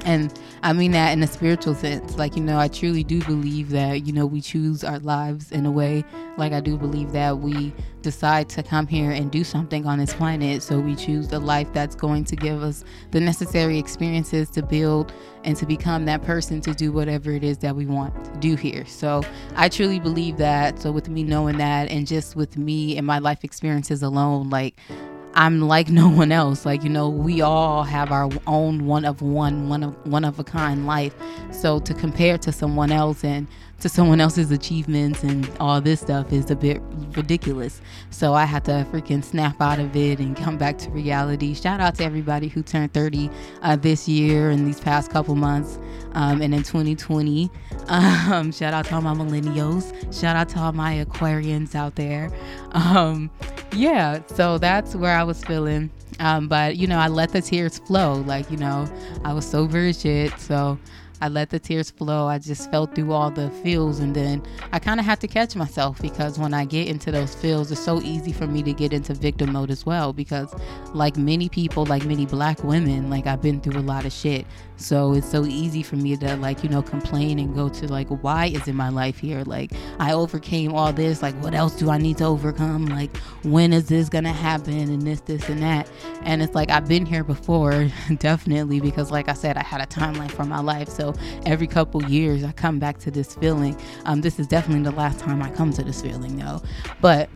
And 0.05 0.33
I 0.63 0.73
mean 0.73 0.93
that 0.93 1.13
in 1.13 1.23
a 1.23 1.27
spiritual 1.27 1.75
sense. 1.75 2.17
Like, 2.17 2.37
you 2.37 2.43
know, 2.43 2.59
I 2.59 2.69
truly 2.69 3.05
do 3.05 3.23
believe 3.25 3.71
that, 3.71 4.07
you 4.07 4.13
know, 4.13 4.27
we 4.27 4.41
choose 4.41 4.83
our 4.83 4.99
lives 5.01 5.53
in 5.53 5.67
a 5.67 5.71
way. 5.71 6.05
Like, 6.37 6.53
I 6.53 6.61
do 6.61 6.79
believe 6.79 7.13
that 7.13 7.39
we 7.39 7.75
decide 8.01 8.49
to 8.49 8.63
come 8.63 8.87
here 8.87 9.11
and 9.11 9.31
do 9.31 9.45
something 9.45 9.87
on 9.87 9.99
this 9.99 10.15
planet. 10.15 10.63
So 10.63 10.79
we 10.79 10.95
choose 10.95 11.29
the 11.29 11.39
life 11.39 11.71
that's 11.73 11.95
going 11.95 12.25
to 12.25 12.37
give 12.37 12.63
us 12.63 12.85
the 13.11 13.21
necessary 13.21 13.79
experiences 13.79 14.49
to 14.51 14.63
build 14.63 15.13
and 15.45 15.57
to 15.57 15.67
become 15.67 16.05
that 16.07 16.23
person 16.23 16.61
to 16.63 16.75
do 16.75 16.91
whatever 16.93 17.33
it 17.33 17.45
is 17.45 17.59
that 17.59 17.77
we 17.77 17.87
want 17.87 18.25
to 18.25 18.31
do 18.41 18.57
here. 18.57 18.87
So 18.87 19.23
I 19.57 19.69
truly 19.69 20.01
believe 20.01 20.39
that. 20.39 20.81
So 20.81 20.91
with 20.91 21.09
me 21.09 21.23
knowing 21.23 21.59
that 21.59 21.91
and 21.91 22.07
just 22.07 22.37
with 22.37 22.57
me 22.57 22.97
and 22.97 23.07
my 23.07 23.19
life 23.19 23.45
experiences 23.45 24.03
alone, 24.03 24.49
like, 24.49 24.79
I'm 25.35 25.61
like 25.61 25.89
no 25.91 26.09
one 26.09 26.33
else. 26.33 26.65
Like, 26.67 26.83
you 26.83 26.91
know, 26.91 27.09
we 27.09 27.41
all 27.41 27.85
have 27.85 28.13
our 28.13 28.29
own 28.47 28.87
one 28.87 29.05
of 29.05 29.23
one, 29.23 29.69
one 29.69 29.83
of 29.83 30.07
one 30.07 30.25
of 30.25 30.39
a 30.39 30.45
kind 30.45 30.87
life. 30.87 31.15
So 31.51 31.79
to 31.81 31.95
compare 31.95 32.39
to 32.39 32.53
someone 32.53 32.93
else 32.93 33.25
and 33.25 33.47
to 33.81 33.89
someone 33.89 34.21
else's 34.21 34.51
achievements 34.51 35.23
and 35.23 35.51
all 35.61 35.81
this 35.81 36.01
stuff 36.01 36.33
is 36.33 36.51
a 36.51 36.57
bit 36.57 36.83
ridiculous. 37.17 37.81
So 38.11 38.35
I 38.35 38.45
had 38.45 38.65
to 38.65 38.87
freaking 38.91 39.23
snap 39.23 39.61
out 39.61 39.79
of 39.79 39.95
it 39.95 40.19
and 40.19 40.37
come 40.37 40.59
back 40.59 40.79
to 40.79 40.91
reality. 40.91 41.55
Shout 41.55 41.81
out 41.81 41.95
to 41.97 42.05
everybody 42.05 42.49
who 42.49 42.63
turned 42.63 42.93
30 42.93 43.31
uh, 43.63 43.77
this 43.77 44.09
year 44.09 44.51
and 44.51 44.67
these 44.67 44.81
past 44.81 45.11
couple 45.11 45.37
months 45.37 45.79
um, 46.13 46.43
and 46.43 46.55
in 46.55 46.63
2020. 46.63 47.51
Um, 47.89 48.53
shout 48.53 48.75
out 48.75 48.85
to 48.87 48.97
all 48.97 49.01
my 49.01 49.15
millennials. 49.15 49.95
Shout 50.13 50.37
out 50.37 50.51
to 50.51 50.59
all 50.59 50.73
my 50.73 51.03
Aquarians 51.03 51.75
out 51.75 51.95
there. 51.95 52.31
Um, 52.73 53.31
yeah, 53.73 54.21
so 54.27 54.59
that's 54.59 54.95
where 54.95 55.17
I 55.17 55.23
was 55.25 55.43
feeling 55.43 55.91
Um, 56.21 56.49
but 56.49 56.77
you 56.77 56.87
know, 56.87 56.99
I 56.99 57.09
let 57.09 57.31
the 57.33 57.41
tears 57.41 57.79
flow. 57.79 58.17
Like 58.27 58.51
you 58.51 58.59
know, 58.59 58.87
I 59.25 59.33
was 59.33 59.47
sober 59.47 59.87
as 59.87 60.03
shit, 60.03 60.39
so 60.39 60.79
I 61.21 61.29
let 61.29 61.51
the 61.51 61.59
tears 61.59 61.91
flow. 61.91 62.27
I 62.27 62.39
just 62.39 62.71
felt 62.71 62.95
through 62.95 63.13
all 63.13 63.31
the 63.31 63.51
feels, 63.63 63.99
and 63.99 64.15
then 64.15 64.43
I 64.73 64.79
kind 64.79 65.01
of 65.01 65.07
had 65.07 65.21
to 65.21 65.29
catch 65.29 65.57
myself 65.57 66.01
because 66.01 66.39
when 66.39 66.55
I 66.55 66.65
get 66.65 66.87
into 66.89 67.11
those 67.11 67.35
feels, 67.35 67.73
it's 67.73 67.81
so 67.81 68.01
easy 68.03 68.33
for 68.33 68.47
me 68.47 68.63
to 68.63 68.73
get 68.73 68.93
into 68.93 69.15
victim 69.15 69.53
mode 69.53 69.71
as 69.71 69.85
well. 69.85 70.13
Because, 70.13 70.55
like 70.95 71.17
many 71.17 71.49
people, 71.49 71.85
like 71.87 72.05
many 72.05 72.27
black 72.27 72.63
women, 72.63 73.11
like 73.11 73.27
I've 73.27 73.43
been 73.43 73.61
through 73.61 73.81
a 73.81 73.83
lot 73.83 74.05
of 74.05 74.13
shit. 74.13 74.47
So 74.79 75.13
it's 75.13 75.29
so 75.29 75.45
easy 75.45 75.83
for 75.83 75.97
me 75.97 76.17
to, 76.17 76.37
like, 76.37 76.63
you 76.63 76.71
know, 76.71 76.83
complain 76.83 77.39
and 77.41 77.55
go 77.55 77.69
to, 77.69 77.89
like, 77.89 78.09
why 78.09 78.47
is 78.47 78.69
in 78.69 78.77
my 78.77 78.89
life 78.89 79.19
here? 79.19 79.43
Like, 79.45 79.73
I 79.99 80.13
overcame 80.13 80.73
all 80.73 80.93
this. 80.93 81.21
Like, 81.21 81.35
what 81.43 81.53
else 81.53 81.75
do 81.75 81.91
I 81.91 81.99
need 81.99 82.19
to 82.19 82.25
overcome? 82.25 82.87
Like, 82.87 83.17
when 83.43 83.73
is 83.73 83.89
this 83.89 84.09
gonna 84.09 84.33
happen? 84.33 84.79
And 84.79 85.03
this, 85.03 85.21
this, 85.23 85.49
and 85.49 85.61
that. 85.63 85.91
And 86.23 86.43
it's 86.43 86.55
like, 86.55 86.71
I've 86.71 86.87
been 86.87 87.05
here 87.05 87.25
before, 87.25 87.91
definitely, 88.19 88.81
because, 88.81 89.11
like 89.11 89.29
I 89.29 89.35
said, 89.35 89.57
I 89.57 89.65
had 89.65 89.81
a 89.81 89.87
timeline 89.87 90.31
for 90.31 90.45
my 90.45 90.61
life. 90.61 90.89
So 90.89 91.13
every 91.45 91.67
couple 91.67 92.03
years, 92.05 92.45
I 92.45 92.53
come 92.53 92.79
back 92.79 92.99
to 93.01 93.11
this 93.11 93.35
feeling. 93.35 93.77
Um, 94.05 94.21
this 94.21 94.39
is 94.39 94.47
definitely 94.47 94.85
the 94.85 94.97
last 94.97 95.19
time 95.19 95.43
I 95.43 95.51
come 95.51 95.73
to 95.73 95.83
this 95.83 96.01
feeling, 96.01 96.39
though. 96.39 96.63
But 97.01 97.29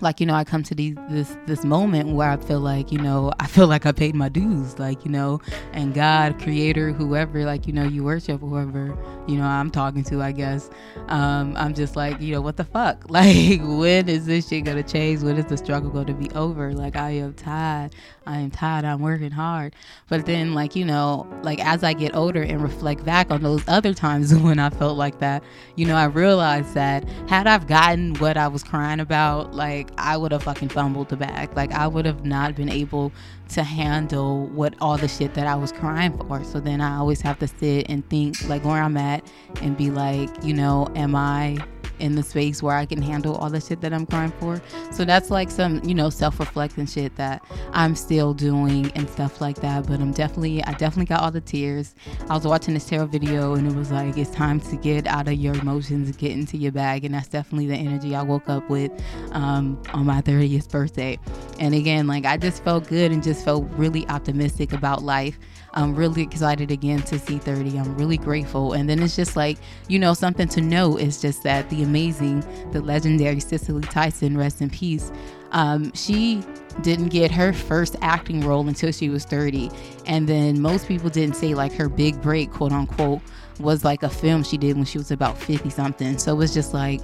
like 0.00 0.20
you 0.20 0.26
know 0.26 0.34
i 0.34 0.44
come 0.44 0.62
to 0.62 0.74
these 0.74 0.96
this 1.10 1.36
this 1.46 1.64
moment 1.64 2.14
where 2.14 2.30
i 2.30 2.36
feel 2.36 2.60
like 2.60 2.92
you 2.92 2.98
know 2.98 3.32
i 3.40 3.46
feel 3.46 3.66
like 3.66 3.86
i 3.86 3.92
paid 3.92 4.14
my 4.14 4.28
dues 4.28 4.78
like 4.78 5.04
you 5.04 5.10
know 5.10 5.40
and 5.72 5.94
god 5.94 6.38
creator 6.40 6.92
whoever 6.92 7.44
like 7.44 7.66
you 7.66 7.72
know 7.72 7.84
you 7.84 8.04
worship 8.04 8.40
whoever 8.40 8.96
you 9.26 9.36
know 9.36 9.44
i'm 9.44 9.70
talking 9.70 10.04
to 10.04 10.22
i 10.22 10.32
guess 10.32 10.70
um 11.08 11.56
i'm 11.56 11.74
just 11.74 11.96
like 11.96 12.20
you 12.20 12.32
know 12.32 12.40
what 12.40 12.56
the 12.56 12.64
fuck? 12.64 13.04
Like 13.18 13.60
when 13.62 14.08
is 14.08 14.26
this 14.26 14.48
shit 14.48 14.64
gonna 14.64 14.82
change? 14.82 15.22
When 15.22 15.36
is 15.38 15.46
the 15.46 15.56
struggle 15.56 15.90
gonna 15.90 16.14
be 16.14 16.30
over? 16.32 16.72
Like 16.72 16.94
i 16.94 17.10
am 17.10 17.34
tired 17.34 17.94
i 18.28 18.38
am 18.38 18.50
tired 18.50 18.84
i'm 18.84 19.00
working 19.00 19.30
hard 19.30 19.74
but 20.08 20.26
then 20.26 20.54
like 20.54 20.76
you 20.76 20.84
know 20.84 21.26
like 21.42 21.58
as 21.64 21.82
i 21.82 21.92
get 21.92 22.14
older 22.14 22.42
and 22.42 22.62
reflect 22.62 23.04
back 23.04 23.30
on 23.30 23.42
those 23.42 23.62
other 23.68 23.92
times 23.92 24.34
when 24.46 24.58
i 24.58 24.70
felt 24.70 24.96
like 24.96 25.18
that 25.18 25.42
you 25.76 25.84
know 25.84 25.96
i 25.96 26.04
realized 26.04 26.74
that 26.74 27.08
had 27.28 27.46
i've 27.46 27.66
gotten 27.66 28.14
what 28.16 28.36
i 28.36 28.46
was 28.46 28.62
crying 28.62 29.00
about 29.00 29.54
like 29.54 29.88
I 29.98 30.16
would 30.16 30.32
have 30.32 30.44
fucking 30.44 30.70
fumbled 30.70 31.08
the 31.08 31.16
bag. 31.16 31.54
Like 31.54 31.72
I 31.72 31.86
would 31.86 32.06
have 32.06 32.24
not 32.24 32.54
been 32.54 32.70
able 32.70 33.12
to 33.50 33.62
handle 33.62 34.46
what 34.46 34.74
all 34.80 34.96
the 34.96 35.08
shit 35.08 35.34
that 35.34 35.46
I 35.46 35.54
was 35.54 35.72
crying 35.72 36.16
for. 36.16 36.42
So 36.44 36.60
then 36.60 36.80
I 36.80 36.96
always 36.96 37.20
have 37.20 37.38
to 37.40 37.48
sit 37.48 37.90
and 37.90 38.08
think 38.08 38.48
like 38.48 38.64
where 38.64 38.82
I'm 38.82 38.96
at 38.96 39.30
and 39.60 39.76
be 39.76 39.90
like, 39.90 40.30
you 40.42 40.54
know, 40.54 40.88
am 40.94 41.14
I 41.14 41.58
in 42.00 42.14
the 42.14 42.22
space 42.22 42.62
where 42.62 42.76
I 42.76 42.86
can 42.86 43.02
handle 43.02 43.36
all 43.36 43.50
the 43.50 43.60
shit 43.60 43.80
that 43.80 43.92
I'm 43.92 44.06
crying 44.06 44.32
for. 44.40 44.60
So 44.92 45.04
that's 45.04 45.30
like 45.30 45.50
some, 45.50 45.82
you 45.84 45.94
know, 45.94 46.10
self-reflecting 46.10 46.86
shit 46.86 47.16
that 47.16 47.44
I'm 47.72 47.94
still 47.94 48.34
doing 48.34 48.90
and 48.94 49.08
stuff 49.08 49.40
like 49.40 49.56
that. 49.56 49.86
But 49.86 50.00
I'm 50.00 50.12
definitely, 50.12 50.62
I 50.64 50.72
definitely 50.72 51.06
got 51.06 51.22
all 51.22 51.30
the 51.30 51.40
tears. 51.40 51.94
I 52.28 52.34
was 52.34 52.46
watching 52.46 52.74
this 52.74 52.86
tarot 52.86 53.06
video 53.06 53.54
and 53.54 53.66
it 53.66 53.74
was 53.74 53.90
like, 53.90 54.16
it's 54.16 54.30
time 54.30 54.60
to 54.60 54.76
get 54.76 55.06
out 55.06 55.28
of 55.28 55.34
your 55.34 55.54
emotions, 55.54 56.16
get 56.16 56.32
into 56.32 56.56
your 56.56 56.72
bag. 56.72 57.04
And 57.04 57.14
that's 57.14 57.28
definitely 57.28 57.66
the 57.66 57.76
energy 57.76 58.14
I 58.14 58.22
woke 58.22 58.48
up 58.48 58.68
with 58.68 58.92
um, 59.32 59.80
on 59.92 60.06
my 60.06 60.22
30th 60.22 60.70
birthday. 60.70 61.18
And 61.58 61.74
again, 61.74 62.06
like 62.06 62.24
I 62.24 62.36
just 62.36 62.62
felt 62.64 62.88
good 62.88 63.12
and 63.12 63.22
just 63.22 63.44
felt 63.44 63.68
really 63.72 64.06
optimistic 64.08 64.72
about 64.72 65.02
life. 65.02 65.38
I'm 65.78 65.94
really 65.94 66.22
excited 66.22 66.72
again 66.72 67.02
to 67.02 67.20
see 67.20 67.38
30. 67.38 67.78
I'm 67.78 67.96
really 67.96 68.16
grateful. 68.16 68.72
And 68.72 68.90
then 68.90 69.00
it's 69.00 69.14
just 69.14 69.36
like, 69.36 69.58
you 69.86 69.96
know, 69.96 70.12
something 70.12 70.48
to 70.48 70.60
know 70.60 70.96
is 70.96 71.20
just 71.20 71.44
that 71.44 71.70
the 71.70 71.84
amazing, 71.84 72.40
the 72.72 72.80
legendary 72.80 73.38
Cicely 73.38 73.80
Tyson, 73.82 74.36
rest 74.36 74.60
in 74.60 74.70
peace. 74.70 75.12
Um, 75.52 75.92
she 75.94 76.42
didn't 76.82 77.10
get 77.10 77.30
her 77.30 77.52
first 77.52 77.94
acting 78.02 78.40
role 78.40 78.66
until 78.66 78.90
she 78.90 79.08
was 79.08 79.24
30. 79.24 79.70
And 80.04 80.28
then 80.28 80.60
most 80.60 80.88
people 80.88 81.10
didn't 81.10 81.36
say 81.36 81.54
like 81.54 81.72
her 81.74 81.88
big 81.88 82.20
break, 82.20 82.50
quote 82.50 82.72
unquote, 82.72 83.20
was 83.60 83.84
like 83.84 84.02
a 84.02 84.10
film 84.10 84.42
she 84.42 84.58
did 84.58 84.74
when 84.74 84.84
she 84.84 84.98
was 84.98 85.12
about 85.12 85.38
50 85.38 85.70
something. 85.70 86.18
So 86.18 86.32
it 86.32 86.36
was 86.38 86.52
just 86.52 86.74
like, 86.74 87.00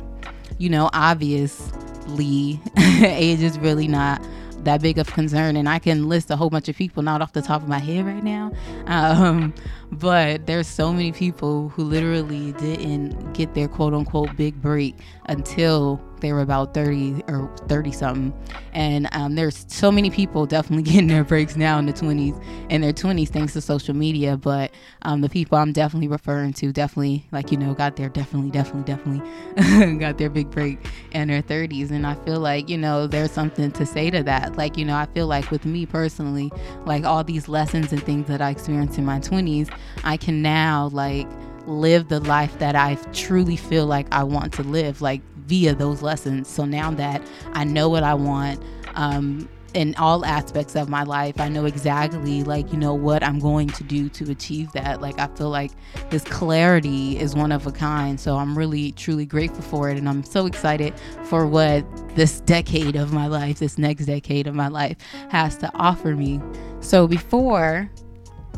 you 0.59 0.69
know, 0.69 0.91
obviously, 0.93 2.61
age 2.77 3.41
is 3.41 3.57
really 3.61 3.87
not 3.87 4.21
that 4.65 4.83
big 4.83 4.99
of 4.99 5.13
concern 5.13 5.57
and 5.57 5.69
i 5.69 5.79
can 5.79 6.09
list 6.09 6.31
a 6.31 6.37
whole 6.37 6.51
bunch 6.51 6.69
of 6.69 6.77
people 6.77 7.03
not 7.03 7.21
off 7.23 7.33
the 7.33 7.43
top 7.43 7.63
of 7.63 7.69
my 7.69 7.79
head 7.79 8.05
right 8.07 8.25
now. 8.25 8.53
Um, 8.87 9.55
but 9.93 10.47
there's 10.47 10.67
so 10.67 10.93
many 10.93 11.13
people 11.13 11.69
who 11.71 11.85
literally 11.85 12.53
didn't 12.53 13.33
get 13.35 13.55
their 13.55 13.69
quote 13.69 13.95
unquote 13.95 14.37
big 14.37 14.61
break 14.61 14.97
until 15.27 16.01
they 16.25 16.33
were 16.33 16.41
about 16.41 16.75
30 16.75 17.23
or 17.29 17.55
30 17.69 17.93
something. 17.93 18.35
And 18.73 19.09
um, 19.13 19.35
there's 19.35 19.65
so 19.69 19.93
many 19.93 20.11
people 20.11 20.47
definitely 20.47 20.83
getting 20.91 21.09
their 21.09 21.25
breaks 21.25 21.57
now 21.57 21.79
in 21.79 21.87
the 21.87 21.93
20s 21.93 22.43
in 22.71 22.81
their 22.81 22.93
20s 22.93 23.29
thanks 23.29 23.53
to 23.53 23.61
social 23.61 23.95
media. 23.95 24.37
But 24.37 24.73
um, 25.03 25.21
the 25.21 25.29
people 25.29 25.59
i'm 25.59 25.73
definitely 25.73 26.09
referring 26.09 26.53
to 26.55 26.73
definitely 26.73 27.27
like 27.31 27.53
you 27.53 27.59
know 27.59 27.75
got 27.75 27.97
their 27.97 28.09
definitely 28.09 28.51
definitely 28.51 28.85
definitely 28.85 29.97
got 29.99 30.19
their 30.19 30.31
big 30.31 30.51
break 30.51 30.79
in 31.13 31.29
their 31.29 31.43
30s 31.43 31.91
and 31.91 32.07
i 32.07 32.15
feel 32.25 32.41
like 32.41 32.69
you 32.69 32.79
know 32.79 33.07
there's 33.07 33.31
something 33.31 33.71
to 33.73 33.85
say 33.85 34.11
to 34.11 34.23
that. 34.23 34.57
Like 34.57 34.77
you 34.77 34.85
know 34.85 34.97
i 34.97 35.07
feel 35.07 35.27
like 35.27 35.51
with 35.51 35.65
me 35.65 35.87
personally 35.87 36.51
like 36.87 37.05
all 37.05 37.23
these 37.23 37.49
lessons 37.49 37.93
and 37.93 38.03
things 38.03 38.27
that 38.29 38.41
i 38.41 38.51
experienced 38.51 38.99
in 38.99 39.05
my 39.05 39.21
20s 39.21 39.71
I 40.03 40.17
can 40.17 40.43
now 40.43 40.89
like 40.93 41.27
live 41.67 42.09
the 42.09 42.21
life 42.21 42.59
that 42.59 42.77
I 42.77 42.97
truly 43.13 43.57
feel 43.57 43.87
like 43.87 44.07
I 44.13 44.23
want 44.25 44.53
to 44.55 44.63
live, 44.63 45.01
like 45.01 45.23
via 45.47 45.75
those 45.75 46.03
lessons. 46.03 46.49
So 46.49 46.65
now 46.65 46.91
that 46.93 47.23
I 47.53 47.65
know 47.65 47.89
what 47.89 48.03
I 48.03 48.15
want, 48.15 48.63
um, 48.95 49.49
in 49.75 49.93
all 49.97 50.25
aspects 50.25 50.77
of 50.77 50.89
my 50.89 51.03
life. 51.03 51.41
I 51.41 51.49
know 51.49 51.65
exactly 51.65 52.45
like, 52.45 52.73
you 52.73 52.79
know, 52.79 52.95
what 52.95 53.25
I'm 53.25 53.41
going 53.41 53.69
to 53.71 53.83
do 53.83 54.09
to 54.11 54.31
achieve 54.31 54.71
that. 54.73 55.01
Like 55.01 55.19
I 55.19 55.27
feel 55.27 55.51
like 55.51 55.73
this 56.11 56.23
clarity 56.23 57.19
is 57.19 57.35
one 57.35 57.51
of 57.51 57.67
a 57.67 57.73
kind. 57.73 58.19
So 58.21 58.37
I'm 58.37 58.57
really 58.57 58.93
truly 58.93 59.27
grateful 59.27 59.63
for 59.63 59.91
it 59.91 59.99
and 59.99 60.09
I'm 60.09 60.23
so 60.23 60.47
excited 60.47 60.95
for 61.25 61.45
what 61.47 61.85
this 62.15 62.41
decade 62.43 62.95
of 62.95 63.13
my 63.13 63.27
life, 63.27 63.59
this 63.59 63.77
next 63.77 64.07
decade 64.07 64.47
of 64.47 64.55
my 64.55 64.69
life 64.69 64.97
has 65.29 65.57
to 65.59 65.71
offer 65.75 66.15
me. 66.15 66.41
So 66.79 67.09
before 67.09 67.91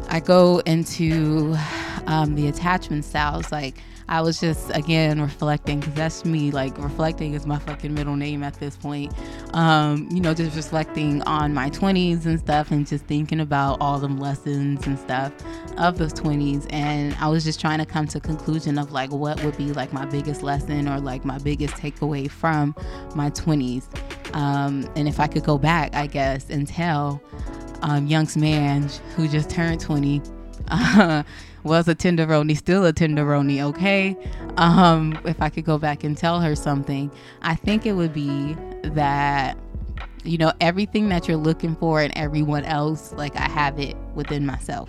I 0.09 0.21
go 0.21 0.59
into 0.67 1.57
um, 2.07 2.35
the 2.35 2.49
attachment 2.49 3.05
styles. 3.05 3.51
Like, 3.51 3.79
I 4.09 4.21
was 4.21 4.41
just 4.41 4.71
again 4.75 5.21
reflecting 5.21 5.81
because 5.81 5.95
that's 5.95 6.25
me. 6.25 6.51
Like, 6.51 6.77
reflecting 6.79 7.35
is 7.35 7.47
my 7.47 7.59
fucking 7.59 7.93
middle 7.93 8.17
name 8.17 8.43
at 8.43 8.55
this 8.55 8.77
point. 8.77 9.13
Um, 9.53 10.09
you 10.11 10.21
know, 10.21 10.35
just 10.35 10.57
reflecting 10.57 11.23
on 11.23 11.53
my 11.53 11.71
20s 11.71 12.27
and 12.27 12.39
stuff 12.39 12.71
and 12.71 12.87
just 12.87 13.05
thinking 13.07 13.41
about 13.41 13.79
all 13.81 13.99
them 13.99 14.19
lessons 14.19 14.87
and 14.87 14.99
stuff 14.99 15.33
of 15.77 15.99
those 15.99 16.13
20s. 16.13 16.67
And 16.71 17.15
I 17.21 17.29
was 17.29 17.45
just 17.45 17.61
trying 17.61 17.79
to 17.79 17.87
come 17.87 18.07
to 18.09 18.19
a 18.19 18.21
conclusion 18.21 18.79
of 18.79 18.93
like 18.93 19.11
what 19.11 19.43
would 19.43 19.57
be 19.57 19.73
like 19.73 19.93
my 19.93 20.05
biggest 20.07 20.43
lesson 20.43 20.89
or 20.89 21.01
like 21.01 21.25
my 21.25 21.39
biggest 21.39 21.75
takeaway 21.75 22.31
from 22.31 22.75
my 23.15 23.31
20s. 23.31 23.85
Um, 24.35 24.89
and 24.97 25.09
if 25.09 25.19
I 25.19 25.27
could 25.27 25.45
go 25.45 25.59
back, 25.59 25.95
I 25.95 26.07
guess, 26.07 26.49
and 26.51 26.67
tell 26.67 27.21
um, 27.83 28.07
young 28.07 28.29
man 28.37 28.89
who 29.15 29.29
just 29.29 29.51
turned 29.51 29.81
20 29.81 30.23
uh, 30.69 31.23
was 31.67 31.89
a 31.89 31.95
tenderoni, 31.95 32.57
still 32.57 32.87
a 32.87 32.93
tenderoni, 32.93 33.61
okay? 33.61 34.17
Um, 34.57 35.19
if 35.25 35.43
I 35.43 35.51
could 35.51 35.65
go 35.65 35.79
back 35.79 36.05
and 36.05 36.17
tell 36.17 36.41
her 36.41 36.55
something, 36.55 37.11
I 37.43 37.55
think 37.55 37.85
it 37.85 37.93
would 37.93 38.13
be 38.13 38.57
that, 38.83 39.59
you 40.25 40.39
know, 40.39 40.53
everything 40.61 41.09
that 41.11 41.29
you're 41.29 41.37
looking 41.37 41.77
for 41.77 42.01
and 42.01 42.17
everyone 42.17 42.65
else, 42.65 43.13
like 43.13 43.37
I 43.37 43.49
have 43.49 43.79
it 43.79 43.97
within 44.15 44.47
myself. 44.47 44.89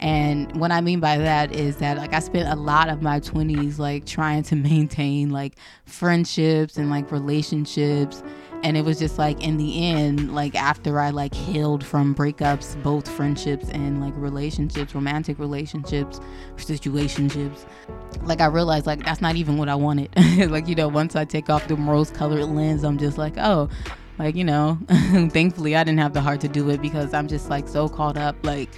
And 0.00 0.54
what 0.56 0.72
I 0.72 0.80
mean 0.80 0.98
by 0.98 1.18
that 1.18 1.54
is 1.54 1.76
that 1.76 1.98
like 1.98 2.14
I 2.14 2.20
spent 2.20 2.48
a 2.48 2.56
lot 2.56 2.88
of 2.88 3.02
my 3.02 3.20
20s 3.20 3.78
like 3.78 4.06
trying 4.06 4.42
to 4.44 4.56
maintain 4.56 5.30
like 5.30 5.56
friendships 5.84 6.76
and 6.76 6.90
like 6.90 7.12
relationships 7.12 8.22
and 8.62 8.76
it 8.76 8.84
was 8.84 8.98
just 8.98 9.18
like 9.18 9.42
in 9.42 9.56
the 9.56 9.86
end 9.86 10.34
like 10.34 10.54
after 10.54 11.00
i 11.00 11.10
like 11.10 11.34
healed 11.34 11.84
from 11.84 12.14
breakups 12.14 12.80
both 12.82 13.08
friendships 13.08 13.68
and 13.70 14.00
like 14.00 14.12
relationships 14.16 14.94
romantic 14.94 15.38
relationships 15.38 16.20
situationships 16.56 17.64
like 18.22 18.40
i 18.40 18.46
realized 18.46 18.86
like 18.86 19.02
that's 19.04 19.20
not 19.20 19.36
even 19.36 19.56
what 19.56 19.68
i 19.68 19.74
wanted. 19.74 20.08
Like 20.50 20.68
you 20.68 20.74
know 20.74 20.88
once 20.88 21.16
i 21.16 21.24
take 21.24 21.50
off 21.50 21.68
the 21.68 21.76
rose 21.76 22.10
colored 22.10 22.44
lens 22.46 22.84
i'm 22.84 22.98
just 22.98 23.18
like 23.18 23.34
oh 23.38 23.68
like 24.18 24.34
you 24.34 24.44
know 24.44 24.78
thankfully 25.30 25.76
i 25.76 25.84
didn't 25.84 26.00
have 26.00 26.12
the 26.12 26.20
heart 26.20 26.40
to 26.40 26.48
do 26.48 26.70
it 26.70 26.80
because 26.80 27.14
i'm 27.14 27.28
just 27.28 27.50
like 27.50 27.68
so 27.68 27.88
caught 27.88 28.16
up 28.16 28.36
like 28.44 28.70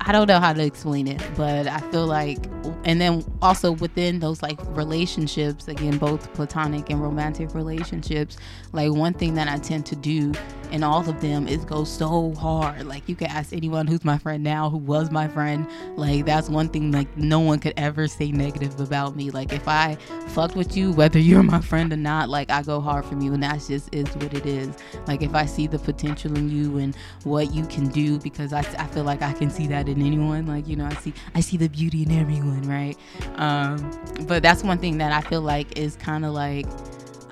I 0.00 0.12
don't 0.12 0.26
know 0.26 0.40
how 0.40 0.52
to 0.52 0.64
explain 0.64 1.08
it, 1.08 1.22
but 1.36 1.66
I 1.66 1.80
feel 1.90 2.06
like 2.06 2.38
and 2.84 3.00
then 3.00 3.24
also 3.42 3.72
within 3.72 4.20
those 4.20 4.42
like 4.42 4.58
relationships, 4.76 5.68
again, 5.68 5.98
both 5.98 6.32
platonic 6.34 6.90
and 6.90 7.02
romantic 7.02 7.54
relationships, 7.54 8.36
like 8.72 8.92
one 8.92 9.12
thing 9.12 9.34
that 9.34 9.48
I 9.48 9.58
tend 9.58 9.86
to 9.86 9.96
do 9.96 10.32
in 10.72 10.82
all 10.82 11.08
of 11.08 11.20
them 11.20 11.48
it 11.48 11.66
goes 11.66 11.90
so 11.90 12.34
hard. 12.34 12.86
Like 12.86 13.08
you 13.08 13.16
can 13.16 13.28
ask 13.28 13.52
anyone 13.52 13.86
who's 13.86 14.04
my 14.04 14.18
friend 14.18 14.42
now, 14.42 14.70
who 14.70 14.78
was 14.78 15.10
my 15.10 15.28
friend. 15.28 15.66
Like 15.96 16.24
that's 16.24 16.48
one 16.48 16.68
thing 16.68 16.92
like 16.92 17.14
no 17.16 17.40
one 17.40 17.58
could 17.58 17.74
ever 17.76 18.06
say 18.08 18.30
negative 18.30 18.80
about 18.80 19.16
me. 19.16 19.30
Like 19.30 19.52
if 19.52 19.66
I 19.68 19.96
fucked 20.28 20.56
with 20.56 20.76
you, 20.76 20.92
whether 20.92 21.18
you're 21.28 21.42
my 21.42 21.60
friend 21.60 21.92
or 21.92 21.96
not, 21.96 22.28
like 22.28 22.50
I 22.50 22.62
go 22.62 22.80
hard 22.80 23.04
from 23.04 23.20
you, 23.20 23.32
and 23.32 23.42
that's 23.42 23.68
just 23.68 23.94
is 23.94 24.08
what 24.16 24.34
it 24.34 24.46
is. 24.46 24.76
Like 25.06 25.22
if 25.22 25.34
I 25.34 25.46
see 25.46 25.66
the 25.66 25.78
potential 25.78 26.36
in 26.36 26.48
you 26.48 26.78
and 26.78 26.94
what 27.24 27.52
you 27.54 27.66
can 27.66 27.88
do, 27.88 28.18
because 28.18 28.52
I, 28.52 28.60
I 28.60 28.86
feel 28.86 29.04
like 29.04 29.22
I 29.22 29.32
can 29.32 29.50
see 29.50 29.66
that 29.68 29.88
in 29.88 30.00
anyone. 30.02 30.46
Like 30.46 30.66
you 30.68 30.76
know, 30.76 30.86
I 30.86 30.94
see 30.94 31.12
I 31.34 31.40
see 31.40 31.56
the 31.56 31.68
beauty 31.68 32.02
in 32.02 32.12
everyone, 32.12 32.62
right? 32.62 32.96
Um, 33.36 33.90
but 34.26 34.42
that's 34.42 34.62
one 34.62 34.78
thing 34.78 34.98
that 34.98 35.12
I 35.12 35.28
feel 35.28 35.42
like 35.42 35.78
is 35.78 35.96
kind 35.96 36.24
of 36.24 36.32
like 36.32 36.66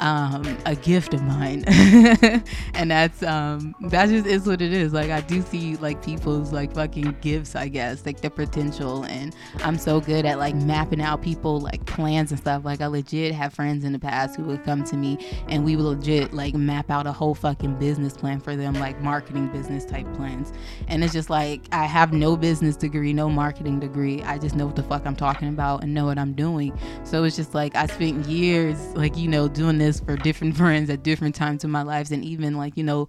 um, 0.00 0.58
a 0.66 0.74
gift 0.74 1.14
of 1.14 1.22
mine, 1.22 1.64
and 2.74 2.90
that's 2.90 3.22
um, 3.22 3.74
that 3.82 4.08
just 4.08 4.26
is 4.26 4.46
what 4.46 4.60
it 4.60 4.72
is. 4.72 4.92
Like 4.92 5.10
I 5.10 5.20
do 5.20 5.40
see 5.42 5.76
like 5.76 6.04
people's 6.04 6.52
like 6.52 6.74
fucking 6.74 7.16
gifts, 7.20 7.56
I 7.56 7.68
guess, 7.68 8.04
like 8.04 8.20
the 8.20 8.30
potential, 8.30 9.04
and 9.04 9.34
I'm 9.64 9.78
so 9.78 10.00
good 10.00 10.26
at 10.26 10.38
like 10.38 10.54
mapping 10.54 11.00
out 11.00 11.22
people 11.22 11.60
like 11.60 11.84
plans 11.86 12.30
and 12.30 12.40
stuff. 12.40 12.64
Like 12.64 12.80
I 12.80 12.86
legit 12.86 13.34
have 13.34 13.54
friends 13.54 13.84
in 13.84 13.92
the 13.92 13.98
past 13.98 14.36
who 14.36 14.44
would 14.44 14.64
come 14.64 14.84
to 14.84 14.96
me, 14.96 15.18
and 15.48 15.64
we 15.64 15.76
would 15.76 15.84
legit 15.84 16.32
like 16.34 16.54
map 16.54 16.90
out 16.90 17.06
a 17.06 17.12
whole 17.12 17.34
fucking 17.34 17.78
business 17.78 18.12
plan 18.12 18.40
for 18.40 18.54
them, 18.56 18.74
like 18.74 19.00
marketing 19.00 19.48
business 19.48 19.84
type 19.84 20.06
plans. 20.14 20.52
And 20.88 21.02
it's 21.02 21.12
just 21.12 21.30
like 21.30 21.62
I 21.72 21.84
have 21.84 22.12
no 22.12 22.36
business 22.36 22.76
degree, 22.76 23.12
no 23.12 23.30
marketing 23.30 23.80
degree. 23.80 24.22
I 24.22 24.38
just 24.38 24.54
know 24.56 24.66
what 24.66 24.76
the 24.76 24.82
fuck 24.82 25.06
I'm 25.06 25.16
talking 25.16 25.48
about 25.48 25.82
and 25.82 25.94
know 25.94 26.04
what 26.04 26.18
I'm 26.18 26.34
doing. 26.34 26.78
So 27.04 27.24
it's 27.24 27.36
just 27.36 27.54
like 27.54 27.74
I 27.74 27.86
spent 27.86 28.26
years 28.26 28.78
like 28.94 29.16
you 29.16 29.28
know 29.28 29.48
doing 29.48 29.78
this 29.78 29.85
this 29.86 30.00
for 30.00 30.16
different 30.16 30.56
friends 30.62 30.90
at 30.90 31.02
different 31.02 31.34
times 31.34 31.64
in 31.64 31.70
my 31.70 31.82
lives 31.82 32.10
and 32.10 32.24
even 32.24 32.56
like 32.56 32.76
you 32.76 32.84
know 32.84 33.08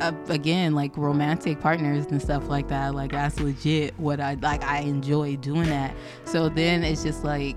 uh, 0.00 0.12
again 0.28 0.74
like 0.74 0.96
romantic 0.96 1.60
partners 1.60 2.06
and 2.06 2.20
stuff 2.20 2.48
like 2.48 2.68
that. 2.68 2.94
Like 2.94 3.12
that's 3.12 3.40
legit 3.40 3.98
what 3.98 4.20
i 4.20 4.34
like 4.34 4.62
i 4.64 4.80
enjoy 4.80 5.36
doing 5.36 5.68
that. 5.68 5.94
So 6.24 6.48
then 6.48 6.84
it's 6.84 7.02
just 7.02 7.24
like 7.24 7.56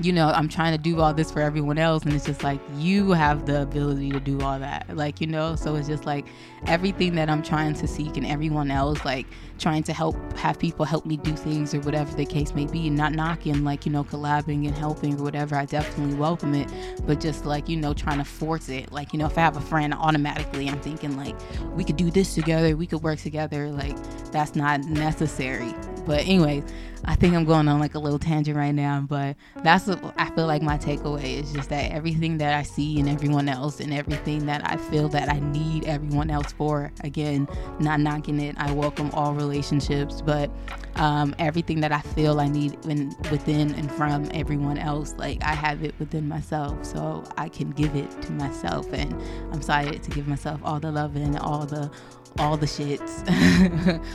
you 0.00 0.12
know, 0.12 0.28
I'm 0.28 0.48
trying 0.48 0.72
to 0.72 0.78
do 0.78 1.00
all 1.00 1.14
this 1.14 1.30
for 1.30 1.40
everyone 1.40 1.78
else. 1.78 2.04
And 2.04 2.12
it's 2.12 2.26
just 2.26 2.42
like, 2.42 2.60
you 2.76 3.12
have 3.12 3.46
the 3.46 3.62
ability 3.62 4.10
to 4.12 4.20
do 4.20 4.40
all 4.40 4.58
that. 4.58 4.86
Like, 4.94 5.20
you 5.20 5.26
know, 5.26 5.56
so 5.56 5.74
it's 5.76 5.88
just 5.88 6.04
like 6.04 6.26
everything 6.66 7.14
that 7.16 7.28
I'm 7.30 7.42
trying 7.42 7.74
to 7.74 7.86
seek 7.86 8.16
and 8.16 8.26
everyone 8.26 8.70
else, 8.70 9.04
like 9.04 9.26
trying 9.58 9.82
to 9.84 9.92
help 9.92 10.16
have 10.36 10.58
people 10.58 10.84
help 10.84 11.06
me 11.06 11.16
do 11.16 11.32
things 11.32 11.74
or 11.74 11.80
whatever 11.80 12.14
the 12.14 12.26
case 12.26 12.54
may 12.54 12.66
be. 12.66 12.86
And 12.88 12.96
not 12.96 13.12
knocking, 13.12 13.64
like, 13.64 13.86
you 13.86 13.92
know, 13.92 14.04
collabing 14.04 14.66
and 14.66 14.74
helping 14.74 15.18
or 15.18 15.22
whatever. 15.22 15.56
I 15.56 15.64
definitely 15.64 16.14
welcome 16.14 16.54
it. 16.54 16.70
But 17.06 17.20
just 17.20 17.46
like, 17.46 17.68
you 17.68 17.76
know, 17.76 17.94
trying 17.94 18.18
to 18.18 18.24
force 18.24 18.68
it. 18.68 18.92
Like, 18.92 19.12
you 19.12 19.18
know, 19.18 19.26
if 19.26 19.38
I 19.38 19.42
have 19.42 19.56
a 19.56 19.60
friend, 19.60 19.94
automatically 19.94 20.68
I'm 20.68 20.80
thinking, 20.80 21.16
like, 21.16 21.36
we 21.74 21.84
could 21.84 21.96
do 21.96 22.10
this 22.10 22.34
together, 22.34 22.76
we 22.76 22.86
could 22.86 23.02
work 23.02 23.18
together. 23.18 23.70
Like, 23.70 23.96
that's 24.32 24.54
not 24.54 24.80
necessary. 24.80 25.74
But, 26.06 26.20
anyways, 26.20 26.64
I 27.04 27.14
think 27.14 27.34
I'm 27.34 27.44
going 27.44 27.68
on 27.68 27.78
like 27.78 27.94
a 27.94 27.98
little 27.98 28.18
tangent 28.18 28.56
right 28.56 28.74
now, 28.74 29.04
but 29.06 29.36
that's 29.62 29.86
what 29.86 30.14
I 30.16 30.30
feel 30.30 30.46
like 30.46 30.62
my 30.62 30.78
takeaway 30.78 31.40
is 31.40 31.52
just 31.52 31.68
that 31.68 31.92
everything 31.92 32.38
that 32.38 32.54
I 32.54 32.62
see 32.62 32.98
in 32.98 33.08
everyone 33.08 33.48
else 33.48 33.80
and 33.80 33.92
everything 33.92 34.46
that 34.46 34.68
I 34.68 34.76
feel 34.76 35.08
that 35.10 35.28
I 35.28 35.40
need 35.40 35.84
everyone 35.84 36.30
else 36.30 36.52
for, 36.52 36.90
again, 37.04 37.48
not 37.80 38.00
knocking 38.00 38.40
it. 38.40 38.56
I 38.58 38.72
welcome 38.72 39.10
all 39.12 39.34
relationships, 39.34 40.22
but 40.22 40.50
um, 40.96 41.34
everything 41.38 41.80
that 41.80 41.92
I 41.92 42.00
feel 42.00 42.40
I 42.40 42.48
need 42.48 42.84
in, 42.86 43.14
within 43.30 43.74
and 43.74 43.90
from 43.92 44.28
everyone 44.34 44.78
else, 44.78 45.14
like 45.18 45.42
I 45.42 45.54
have 45.54 45.82
it 45.82 45.94
within 45.98 46.28
myself, 46.28 46.84
so 46.84 47.24
I 47.36 47.48
can 47.48 47.70
give 47.70 47.94
it 47.94 48.10
to 48.22 48.32
myself, 48.32 48.92
and 48.92 49.12
I'm 49.52 49.58
excited 49.58 50.02
to 50.02 50.10
give 50.10 50.26
myself 50.26 50.60
all 50.64 50.80
the 50.80 50.90
love 50.90 51.16
and 51.16 51.38
all 51.38 51.66
the 51.66 51.90
all 52.38 52.56
the 52.56 52.66
shits, 52.66 53.22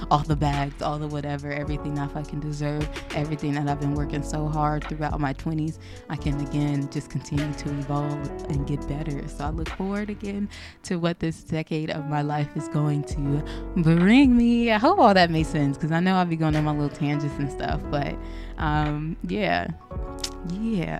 all 0.11 0.19
the 0.19 0.35
bags, 0.35 0.81
all 0.81 0.99
the 0.99 1.07
whatever, 1.07 1.51
everything 1.51 1.97
I 1.99 2.07
fucking 2.07 2.39
deserve, 2.39 2.87
everything 3.15 3.53
that 3.53 3.67
I've 3.67 3.79
been 3.79 3.95
working 3.95 4.23
so 4.23 4.47
hard 4.47 4.87
throughout 4.87 5.19
my 5.19 5.33
20s, 5.33 5.79
I 6.09 6.15
can 6.15 6.39
again 6.41 6.89
just 6.91 7.09
continue 7.09 7.51
to 7.53 7.69
evolve 7.69 8.29
and 8.49 8.67
get 8.67 8.87
better. 8.87 9.27
So 9.27 9.45
I 9.45 9.49
look 9.49 9.69
forward 9.69 10.09
again 10.09 10.49
to 10.83 10.97
what 10.97 11.19
this 11.19 11.43
decade 11.43 11.89
of 11.89 12.07
my 12.07 12.21
life 12.21 12.55
is 12.55 12.67
going 12.67 13.03
to 13.05 13.43
bring 13.77 14.35
me. 14.35 14.71
I 14.71 14.77
hope 14.77 14.99
all 14.99 15.13
that 15.13 15.29
makes 15.31 15.49
sense 15.49 15.77
because 15.77 15.91
I 15.91 15.99
know 15.99 16.15
I'll 16.15 16.25
be 16.25 16.35
going 16.35 16.55
on 16.55 16.63
my 16.63 16.70
little 16.79 16.95
tangents 16.95 17.35
and 17.37 17.51
stuff, 17.51 17.81
but 17.89 18.15
um, 18.57 19.17
yeah, 19.27 19.67
yeah. 20.59 20.99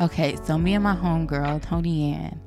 Okay, 0.00 0.36
so 0.44 0.58
me 0.58 0.74
and 0.74 0.84
my 0.84 0.94
homegirl, 0.94 1.62
Tony 1.62 2.12
Ann, 2.12 2.40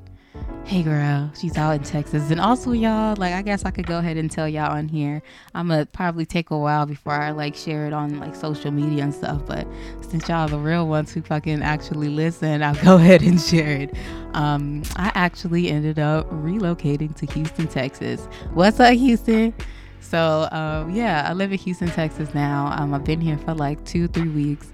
Hey 0.65 0.83
girl, 0.83 1.31
she's 1.35 1.57
out 1.57 1.71
in 1.71 1.83
Texas. 1.83 2.29
And 2.29 2.39
also 2.39 2.73
y'all, 2.73 3.15
like 3.15 3.33
I 3.33 3.41
guess 3.41 3.65
I 3.65 3.71
could 3.71 3.87
go 3.87 3.97
ahead 3.97 4.17
and 4.17 4.29
tell 4.29 4.47
y'all 4.47 4.71
on 4.71 4.87
here. 4.87 5.23
I'ma 5.55 5.85
probably 5.91 6.27
take 6.27 6.51
a 6.51 6.57
while 6.59 6.85
before 6.85 7.13
I 7.13 7.31
like 7.31 7.55
share 7.55 7.87
it 7.87 7.93
on 7.93 8.19
like 8.19 8.35
social 8.35 8.69
media 8.69 9.03
and 9.03 9.13
stuff. 9.13 9.41
But 9.47 9.67
since 10.01 10.29
y'all 10.29 10.45
are 10.45 10.49
the 10.49 10.59
real 10.59 10.87
ones 10.87 11.11
who 11.11 11.23
fucking 11.23 11.63
actually 11.63 12.09
listen, 12.09 12.61
I'll 12.61 12.75
go 12.83 12.95
ahead 12.97 13.23
and 13.23 13.41
share 13.41 13.77
it. 13.77 13.95
Um, 14.35 14.83
I 14.95 15.11
actually 15.15 15.71
ended 15.71 15.97
up 15.97 16.29
relocating 16.29 17.15
to 17.15 17.25
Houston, 17.33 17.67
Texas. 17.67 18.27
What's 18.53 18.79
up, 18.79 18.93
Houston? 18.93 19.55
So 20.01 20.47
um, 20.51 20.91
yeah, 20.91 21.27
I 21.29 21.33
live 21.33 21.51
in 21.51 21.57
Houston, 21.59 21.89
Texas 21.89 22.33
now. 22.33 22.73
Um, 22.77 22.93
I've 22.93 23.03
been 23.03 23.21
here 23.21 23.37
for 23.37 23.53
like 23.53 23.83
two, 23.85 24.07
three 24.07 24.29
weeks, 24.29 24.71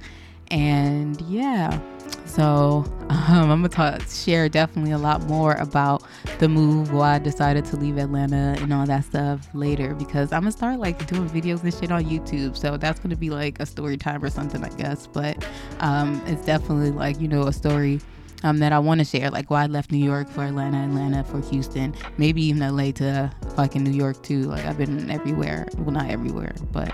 and 0.50 1.20
yeah 1.22 1.80
so 2.26 2.84
um, 3.10 3.50
I'm 3.50 3.62
gonna 3.62 3.70
talk, 3.70 4.02
share 4.10 4.50
definitely 4.50 4.92
a 4.92 4.98
lot 4.98 5.24
more 5.24 5.54
about 5.54 6.04
the 6.40 6.50
move, 6.50 6.92
why 6.92 7.16
I 7.16 7.20
decided 7.20 7.66
to 7.66 7.78
leave 7.78 7.98
Atlanta, 7.98 8.56
and 8.62 8.74
all 8.74 8.86
that 8.86 9.06
stuff 9.06 9.48
later 9.54 9.94
because 9.96 10.34
I'm 10.34 10.42
gonna 10.42 10.52
start 10.52 10.80
like 10.80 11.06
doing 11.08 11.30
videos 11.30 11.64
and 11.64 11.74
shit 11.74 11.92
on 11.92 12.04
YouTube. 12.04 12.58
So 12.58 12.78
that's 12.78 13.00
gonna 13.00 13.16
be 13.16 13.30
like 13.30 13.60
a 13.60 13.66
story 13.66 13.98
time 13.98 14.24
or 14.24 14.30
something, 14.30 14.64
I 14.64 14.70
guess. 14.70 15.08
But 15.08 15.48
um, 15.80 16.22
it's 16.26 16.46
definitely 16.46 16.92
like 16.92 17.20
you 17.20 17.28
know 17.28 17.44
a 17.44 17.54
story. 17.54 18.02
Um, 18.43 18.60
that 18.60 18.74
I 18.74 18.80
want 18.80 19.00
to 19.00 19.06
share, 19.06 19.32
like 19.32 19.50
why 19.50 19.63
I 19.63 19.65
left 19.65 19.91
New 19.91 20.04
York 20.04 20.30
for 20.30 20.43
Atlanta, 20.43 20.78
Atlanta 20.78 21.24
for 21.24 21.41
Houston, 21.50 21.95
maybe 22.17 22.43
even 22.43 22.60
LA 22.60 22.91
to 22.91 23.32
fucking 23.56 23.84
New 23.84 23.91
York 23.91 24.21
too. 24.21 24.43
Like 24.43 24.65
I've 24.65 24.78
been 24.78 25.10
everywhere, 25.10 25.67
well 25.78 25.91
not 25.91 26.12
everywhere, 26.12 26.54
but 26.71 26.93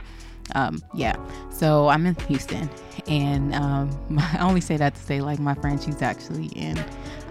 um, 0.56 0.82
yeah, 0.93 1.15
so 1.49 1.88
I'm 1.88 2.06
in 2.06 2.15
Houston, 2.27 2.69
and 3.08 3.54
um, 3.56 3.89
I 4.19 4.39
only 4.39 4.62
say 4.62 4.77
that 4.77 4.95
to 4.95 5.01
say 5.01 5.21
like 5.21 5.39
my 5.39 5.56
friend, 5.56 5.82
she's 5.82 6.01
actually 6.01 6.47
in 6.47 6.77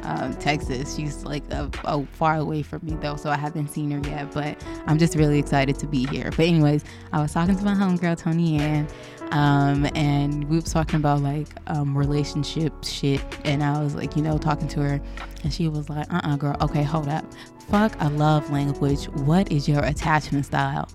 um, 0.02 0.34
Texas. 0.34 0.96
She's 0.96 1.24
like 1.24 1.42
a, 1.50 1.70
a 1.84 2.04
far 2.06 2.36
away 2.36 2.62
from 2.62 2.80
me 2.82 2.96
though, 3.00 3.16
so 3.16 3.30
I 3.30 3.36
haven't 3.36 3.68
seen 3.68 3.90
her 3.90 4.08
yet. 4.08 4.32
But 4.32 4.62
I'm 4.86 4.98
just 4.98 5.14
really 5.16 5.38
excited 5.38 5.78
to 5.80 5.86
be 5.86 6.06
here. 6.06 6.30
But 6.30 6.46
anyways, 6.46 6.84
I 7.12 7.20
was 7.20 7.32
talking 7.32 7.56
to 7.56 7.64
my 7.64 7.74
homegirl 7.74 8.18
Tony 8.18 8.58
Ann, 8.58 8.88
um, 9.32 9.88
and 9.94 10.44
we 10.48 10.56
was 10.56 10.72
talking 10.72 10.96
about 10.96 11.20
like 11.20 11.48
um, 11.68 11.96
relationship 11.96 12.72
shit, 12.84 13.22
and 13.44 13.62
I 13.62 13.82
was 13.82 13.94
like, 13.94 14.16
you 14.16 14.22
know, 14.22 14.38
talking 14.38 14.68
to 14.68 14.80
her, 14.80 15.00
and 15.42 15.52
she 15.52 15.68
was 15.68 15.88
like, 15.88 16.12
uh, 16.12 16.20
uh 16.24 16.36
girl, 16.36 16.56
okay, 16.60 16.82
hold 16.82 17.08
up, 17.08 17.24
fuck, 17.68 17.94
I 18.00 18.08
love 18.08 18.50
language. 18.50 19.04
What 19.06 19.50
is 19.52 19.68
your 19.68 19.84
attachment 19.84 20.46
style? 20.46 20.88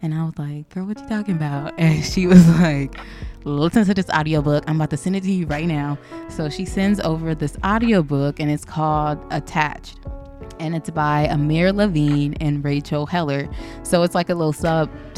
And 0.00 0.12
I 0.12 0.24
was 0.24 0.36
like, 0.36 0.68
girl, 0.70 0.86
what 0.86 1.00
you 1.00 1.08
talking 1.08 1.36
about? 1.36 1.74
And 1.78 2.04
she 2.04 2.26
was 2.26 2.48
like, 2.60 2.96
listen 3.44 3.84
to 3.84 3.94
this 3.94 4.10
audiobook. 4.10 4.64
I'm 4.66 4.76
about 4.76 4.90
to 4.90 4.96
send 4.96 5.14
it 5.14 5.22
to 5.22 5.30
you 5.30 5.46
right 5.46 5.66
now. 5.66 5.96
So 6.28 6.50
she 6.50 6.64
sends 6.64 6.98
over 7.00 7.36
this 7.36 7.56
audiobook 7.64 8.40
and 8.40 8.50
it's 8.50 8.64
called 8.64 9.24
Attached 9.30 9.98
and 10.58 10.74
it's 10.74 10.90
by 10.90 11.26
Amir 11.26 11.72
Levine 11.72 12.34
and 12.34 12.64
Rachel 12.64 13.06
Heller. 13.06 13.48
So 13.82 14.02
it's 14.02 14.14
like 14.14 14.28
a 14.28 14.34
little 14.34 14.52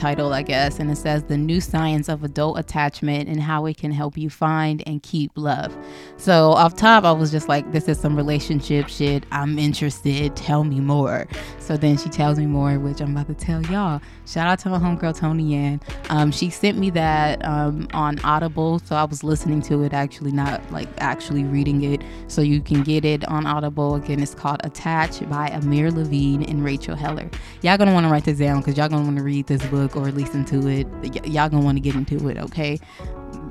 subtitle, 0.04 0.34
I 0.34 0.42
guess, 0.42 0.80
and 0.80 0.90
it 0.90 0.96
says 0.96 1.22
The 1.22 1.38
New 1.38 1.62
Science 1.62 2.10
of 2.10 2.22
Adult 2.24 2.58
Attachment 2.58 3.26
and 3.26 3.40
How 3.40 3.64
It 3.64 3.78
Can 3.78 3.90
Help 3.90 4.18
You 4.18 4.28
Find 4.28 4.82
and 4.86 5.02
Keep 5.02 5.32
Love. 5.34 5.74
So 6.18 6.50
off 6.52 6.76
top, 6.76 7.04
I 7.04 7.12
was 7.12 7.30
just 7.30 7.48
like, 7.48 7.72
This 7.72 7.88
is 7.88 7.98
some 7.98 8.14
relationship 8.14 8.88
shit. 8.88 9.24
I'm 9.32 9.58
interested. 9.58 10.36
Tell 10.36 10.62
me 10.62 10.80
more. 10.80 11.26
So 11.58 11.78
then 11.78 11.96
she 11.96 12.10
tells 12.10 12.38
me 12.38 12.44
more, 12.44 12.78
which 12.78 13.00
I'm 13.00 13.16
about 13.16 13.28
to 13.28 13.34
tell 13.34 13.62
y'all. 13.62 14.02
Shout 14.26 14.46
out 14.46 14.58
to 14.60 14.68
my 14.68 14.78
homegirl 14.78 15.18
Tony 15.18 15.54
Ann. 15.54 15.80
Um, 16.10 16.30
she 16.30 16.50
sent 16.50 16.76
me 16.76 16.90
that 16.90 17.42
um, 17.42 17.88
on 17.94 18.18
Audible, 18.20 18.80
so 18.80 18.96
I 18.96 19.04
was 19.04 19.24
listening 19.24 19.62
to 19.62 19.84
it 19.84 19.94
actually, 19.94 20.32
not 20.32 20.60
like 20.70 20.88
actually 20.98 21.44
reading 21.44 21.82
it. 21.82 22.02
So 22.28 22.42
you 22.42 22.60
can 22.60 22.82
get 22.82 23.06
it 23.06 23.26
on 23.28 23.46
Audible. 23.46 23.94
Again, 23.94 24.22
it's 24.22 24.34
called 24.34 24.60
Attach 24.64 25.26
by 25.30 25.48
Amir 25.48 25.90
Levine 25.90 26.42
and 26.42 26.62
Rachel 26.62 26.94
Heller. 26.94 27.30
Y'all 27.62 27.78
gonna 27.78 27.94
want 27.94 28.04
to 28.04 28.10
write 28.10 28.24
this 28.24 28.38
down 28.38 28.60
because 28.60 28.76
y'all 28.76 28.90
gonna 28.90 29.04
want 29.04 29.16
to 29.16 29.22
read 29.22 29.46
this 29.46 29.64
book 29.66 29.93
or 29.96 30.10
listen 30.10 30.44
to 30.46 30.66
it. 30.68 30.86
Y- 31.02 31.10
y'all 31.24 31.48
gonna 31.48 31.64
want 31.64 31.76
to 31.76 31.80
get 31.80 31.94
into 31.94 32.28
it, 32.28 32.38
okay? 32.38 32.78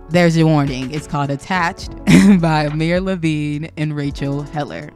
There's 0.10 0.38
your 0.38 0.47
warning. 0.47 0.91
It's 0.91 1.08
called 1.08 1.29
Attached 1.32 1.91
by 2.39 2.65
Amir 2.65 3.01
Levine 3.01 3.71
and 3.77 3.95
Rachel 3.95 4.43
Heller. 4.43 4.91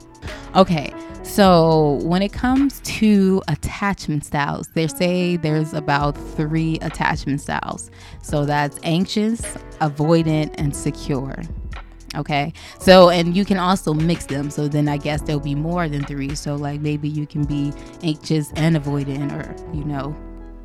Okay, 0.55 0.93
So, 1.23 1.99
when 2.03 2.21
it 2.21 2.31
comes 2.33 2.79
to 2.81 3.41
attachment 3.47 4.25
styles, 4.25 4.69
they 4.75 4.87
say 4.87 5.35
there's 5.37 5.73
about 5.73 6.17
three 6.35 6.77
attachment 6.81 7.41
styles. 7.41 7.91
So, 8.21 8.45
that's 8.45 8.79
anxious, 8.83 9.41
avoidant, 9.81 10.55
and 10.57 10.75
secure. 10.75 11.35
Okay. 12.15 12.53
So, 12.79 13.09
and 13.09 13.35
you 13.35 13.43
can 13.45 13.57
also 13.57 13.93
mix 13.93 14.25
them. 14.25 14.49
So, 14.49 14.67
then 14.67 14.87
I 14.87 14.97
guess 14.97 15.21
there'll 15.21 15.41
be 15.41 15.53
more 15.55 15.87
than 15.89 16.03
three. 16.05 16.33
So, 16.33 16.55
like 16.55 16.79
maybe 16.81 17.09
you 17.09 17.27
can 17.27 17.43
be 17.43 17.73
anxious 18.03 18.51
and 18.55 18.75
avoidant, 18.75 19.31
or, 19.33 19.75
you 19.75 19.83
know, 19.83 20.15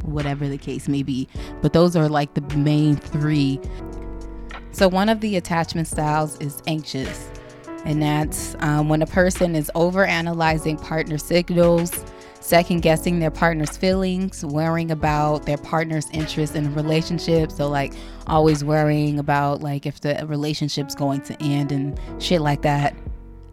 whatever 0.03 0.49
the 0.49 0.59
case 0.59 0.89
may 0.89 1.03
be. 1.03 1.29
But 1.61 1.73
those 1.73 1.97
are 1.97 2.09
like 2.09 2.35
the 2.35 2.43
main 2.57 2.97
three. 2.97 3.61
So, 4.73 4.89
one 4.89 5.09
of 5.09 5.21
the 5.21 5.37
attachment 5.37 5.89
styles 5.89 6.39
is 6.39 6.63
anxious. 6.67 7.31
And 7.85 8.01
that's 8.01 8.55
um, 8.61 8.89
when 8.89 9.03
a 9.03 9.07
person 9.07 9.57
is 9.57 9.71
over 9.75 10.05
analyzing 10.05 10.77
partner 10.77 11.19
signals, 11.19 12.05
second 12.41 12.81
guessing 12.81 13.19
their 13.19 13.31
partner's 13.31 13.77
feelings, 13.77 14.45
worrying 14.45 14.91
about 14.91 15.47
their 15.47 15.59
partner's 15.59 16.09
interest 16.11 16.55
in 16.55 16.67
a 16.67 16.71
relationship. 16.71 17.51
So, 17.51 17.69
like, 17.69 17.93
always 18.27 18.65
worrying 18.65 19.19
about 19.19 19.63
like 19.63 19.87
if 19.87 20.01
the 20.01 20.25
relationship's 20.27 20.95
going 20.95 21.23
to 21.23 21.43
end 21.43 21.73
and 21.73 21.99
shit 22.23 22.41
like 22.41 22.63
that. 22.63 22.95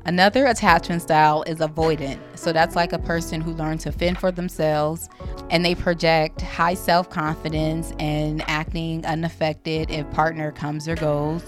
Another 0.06 0.46
attachment 0.46 1.02
style 1.02 1.44
is 1.44 1.60
avoidant. 1.60 2.20
So 2.36 2.54
that's 2.54 2.76
like 2.76 2.94
a 2.94 3.00
person 3.00 3.42
who 3.42 3.52
learned 3.54 3.82
to 3.82 3.92
fend 3.92 4.18
for 4.18 4.32
themselves 4.32 5.10
and 5.50 5.64
they 5.64 5.76
project 5.76 6.42
high 6.42 6.74
self 6.74 7.10
confidence 7.10 7.94
and 8.00 8.42
acting 8.48 9.06
unaffected 9.06 9.92
if 9.92 10.10
partner 10.12 10.52
comes 10.52 10.88
or 10.88 10.96
goes. 10.96 11.44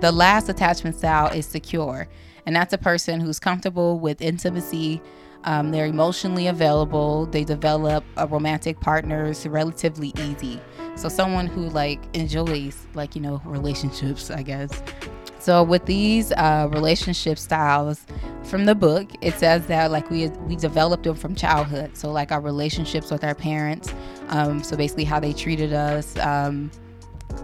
The 0.00 0.10
last 0.10 0.48
attachment 0.48 0.96
style 0.96 1.30
is 1.30 1.44
secure, 1.44 2.08
and 2.46 2.56
that's 2.56 2.72
a 2.72 2.78
person 2.78 3.20
who's 3.20 3.38
comfortable 3.38 4.00
with 4.00 4.22
intimacy. 4.22 5.02
Um, 5.44 5.70
they're 5.70 5.86
emotionally 5.86 6.46
available. 6.46 7.26
They 7.26 7.44
develop 7.44 8.04
a 8.16 8.26
romantic 8.26 8.80
partners 8.80 9.46
relatively 9.46 10.12
easy. 10.18 10.60
So 10.96 11.08
someone 11.10 11.46
who 11.46 11.68
like 11.68 12.00
enjoys 12.14 12.86
like 12.94 13.14
you 13.14 13.20
know 13.20 13.42
relationships, 13.44 14.30
I 14.30 14.42
guess. 14.42 14.82
So 15.40 15.62
with 15.62 15.86
these 15.86 16.32
uh, 16.32 16.68
relationship 16.70 17.38
styles 17.38 18.06
from 18.44 18.66
the 18.66 18.74
book, 18.74 19.08
it 19.22 19.34
says 19.34 19.66
that 19.66 19.90
like 19.90 20.10
we 20.10 20.28
we 20.46 20.54
developed 20.54 21.04
them 21.04 21.16
from 21.16 21.34
childhood. 21.34 21.96
So 21.96 22.10
like 22.10 22.30
our 22.30 22.40
relationships 22.40 23.10
with 23.10 23.24
our 23.24 23.34
parents. 23.34 23.92
Um, 24.28 24.62
so 24.62 24.76
basically 24.76 25.04
how 25.04 25.18
they 25.18 25.32
treated 25.32 25.72
us. 25.72 26.16
Um, 26.18 26.70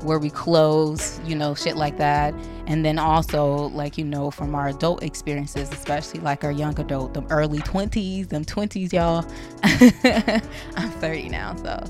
where 0.03 0.19
we 0.19 0.31
close, 0.31 1.21
you 1.25 1.35
know, 1.35 1.55
shit 1.55 1.77
like 1.77 1.97
that. 1.99 2.35
And 2.67 2.85
then 2.85 2.99
also, 2.99 3.69
like, 3.69 3.97
you 3.97 4.05
know, 4.05 4.31
from 4.31 4.55
our 4.55 4.69
adult 4.69 5.03
experiences, 5.03 5.71
especially 5.73 6.21
like 6.21 6.45
our 6.45 6.51
young 6.51 6.79
adult, 6.81 7.15
them 7.15 7.27
early 7.31 7.61
20s, 7.61 8.29
them 8.29 8.45
20s, 8.45 8.93
y'all. 8.93 9.25
I'm 10.77 10.91
30 10.91 11.29
now, 11.29 11.55
so. 11.57 11.85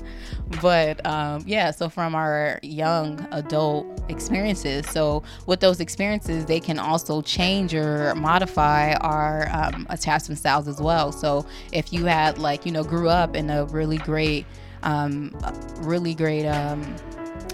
But 0.61 1.05
um, 1.05 1.43
yeah, 1.45 1.71
so 1.71 1.89
from 1.89 2.15
our 2.15 2.59
young 2.63 3.25
adult 3.31 3.85
experiences. 4.09 4.87
So 4.89 5.23
with 5.45 5.59
those 5.59 5.79
experiences, 5.79 6.45
they 6.45 6.59
can 6.59 6.79
also 6.79 7.21
change 7.21 7.73
or 7.73 8.15
modify 8.15 8.93
our 8.95 9.49
um, 9.51 9.85
attachment 9.89 10.39
styles 10.39 10.67
as 10.67 10.81
well. 10.81 11.11
So 11.11 11.45
if 11.71 11.91
you 11.91 12.05
had, 12.05 12.37
like, 12.37 12.65
you 12.65 12.71
know, 12.71 12.83
grew 12.83 13.09
up 13.09 13.35
in 13.35 13.49
a 13.49 13.65
really 13.65 13.97
great, 13.97 14.45
um, 14.83 15.37
really 15.79 16.13
great, 16.13 16.45
um, 16.45 16.83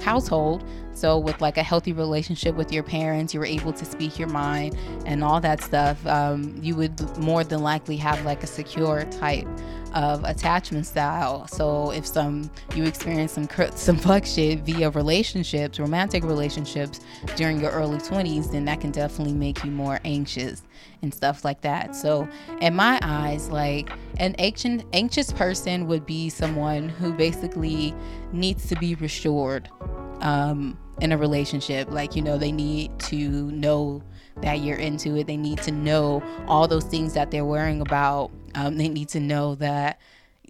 household. 0.04 0.64
So, 0.96 1.18
with 1.18 1.42
like 1.42 1.58
a 1.58 1.64
healthy 1.64 1.92
relationship 1.92 2.56
with 2.56 2.72
your 2.72 2.84
parents, 2.84 3.34
you 3.34 3.40
were 3.40 3.48
able 3.48 3.74
to 3.74 3.84
speak 3.84 4.20
your 4.20 4.28
mind 4.28 4.78
and 5.08 5.24
all 5.24 5.42
that 5.42 5.62
stuff. 5.62 6.06
Um, 6.06 6.56
you 6.62 6.76
would 6.76 7.18
more 7.18 7.44
than 7.44 7.64
likely 7.64 7.98
have 7.98 8.24
like 8.26 8.44
a 8.44 8.48
secure 8.48 9.04
type 9.06 9.48
of 9.94 10.24
attachment 10.24 10.86
style. 10.86 11.48
So 11.48 11.92
if 11.92 12.06
some 12.06 12.50
you 12.76 12.84
experience 12.84 13.34
some 13.34 13.48
some 13.76 13.98
fuck 13.98 14.26
shit 14.26 14.60
via 14.62 14.90
relationships, 14.90 15.80
romantic 15.80 16.24
relationships 16.24 17.00
during 17.36 17.60
your 17.60 17.72
early 17.72 17.98
20s, 17.98 18.52
then 18.52 18.66
that 18.66 18.82
can 18.82 18.92
definitely 18.92 19.34
make 19.34 19.64
you 19.64 19.72
more 19.72 20.00
anxious 20.04 20.64
and 21.02 21.14
stuff 21.14 21.46
like 21.46 21.62
that. 21.62 21.96
So 21.96 22.28
in 22.62 22.76
my 22.76 23.00
eyes, 23.02 23.50
like 23.50 23.92
an 24.18 24.36
anxious 24.40 24.84
anxious 24.94 25.32
person 25.32 25.88
would 25.88 26.06
be 26.06 26.30
someone 26.30 26.90
who 26.90 27.14
basically 27.14 27.94
needs 28.32 28.68
to 28.70 28.76
be 28.76 28.96
restored 28.96 29.70
um, 30.22 30.78
in 31.02 31.12
a 31.12 31.18
relationship. 31.18 31.92
Like 31.92 32.16
you 32.16 32.22
know, 32.22 32.38
they 32.38 32.52
need 32.52 32.98
to 33.00 33.52
know 33.52 34.02
that 34.42 34.60
you're 34.62 34.78
into 34.78 35.16
it. 35.18 35.28
They 35.28 35.38
need 35.38 35.60
to 35.60 35.72
know 35.72 36.24
all 36.48 36.68
those 36.68 36.86
things 36.86 37.14
that 37.14 37.32
they're 37.32 37.46
worrying 37.46 37.82
about 37.82 38.32
um, 38.56 38.78
they 38.78 38.90
need 38.90 39.10
to 39.10 39.20
know 39.20 39.56
that 39.56 40.00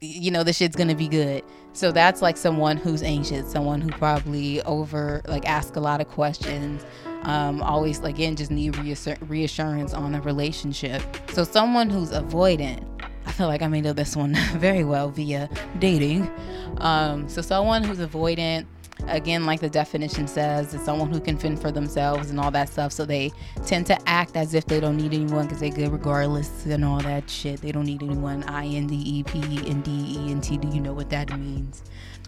you 0.01 0.31
know 0.31 0.43
the 0.43 0.53
shit's 0.53 0.75
gonna 0.75 0.95
be 0.95 1.07
good. 1.07 1.43
So 1.73 1.91
that's 1.91 2.21
like 2.21 2.37
someone 2.37 2.77
who's 2.77 3.01
anxious 3.01 3.51
someone 3.51 3.81
who 3.81 3.89
probably 3.89 4.61
over 4.63 5.21
like 5.27 5.47
ask 5.47 5.75
a 5.75 5.79
lot 5.79 6.01
of 6.01 6.07
questions 6.07 6.85
um, 7.23 7.61
always 7.61 7.99
again 7.99 8.35
just 8.35 8.51
need 8.51 8.73
reassur- 8.73 9.17
reassurance 9.29 9.93
on 9.93 10.11
the 10.11 10.21
relationship. 10.21 11.01
So 11.31 11.43
someone 11.43 11.89
who's 11.89 12.11
avoidant 12.11 12.87
i 13.25 13.31
feel 13.31 13.47
like 13.47 13.61
i 13.61 13.67
may 13.67 13.79
know 13.79 13.93
this 13.93 14.17
one 14.17 14.35
very 14.53 14.83
well 14.83 15.09
via 15.09 15.49
dating. 15.79 16.29
Um, 16.77 17.29
so 17.29 17.41
someone 17.41 17.83
who's 17.83 17.99
avoidant 17.99 18.65
again 19.07 19.45
like 19.45 19.59
the 19.59 19.69
definition 19.69 20.27
says 20.27 20.73
it's 20.73 20.83
someone 20.85 21.11
who 21.11 21.19
can 21.19 21.37
fend 21.37 21.61
for 21.61 21.71
themselves 21.71 22.29
and 22.29 22.39
all 22.39 22.51
that 22.51 22.69
stuff. 22.69 22.91
So 22.91 23.05
they 23.05 23.31
tend 23.65 23.85
to 23.87 23.97
act 24.09 24.35
as 24.35 24.53
if 24.53 24.65
they 24.65 24.79
don't 24.79 24.97
need 24.97 25.13
anyone 25.13 25.45
because 25.45 25.59
they're 25.59 25.69
good 25.69 25.91
regardless 25.91 26.65
and 26.65 26.85
all 26.85 26.99
that 27.01 27.29
shit. 27.29 27.61
They 27.61 27.71
don't 27.71 27.85
need 27.85 28.01
anyone. 28.03 28.43
I-n-d-e-p-n-d-e-n-t 28.43 28.93
do 30.57 30.67
you 30.67 30.81
know 30.81 30.93
what 30.93 31.09
that 31.09 31.37
means? 31.37 31.83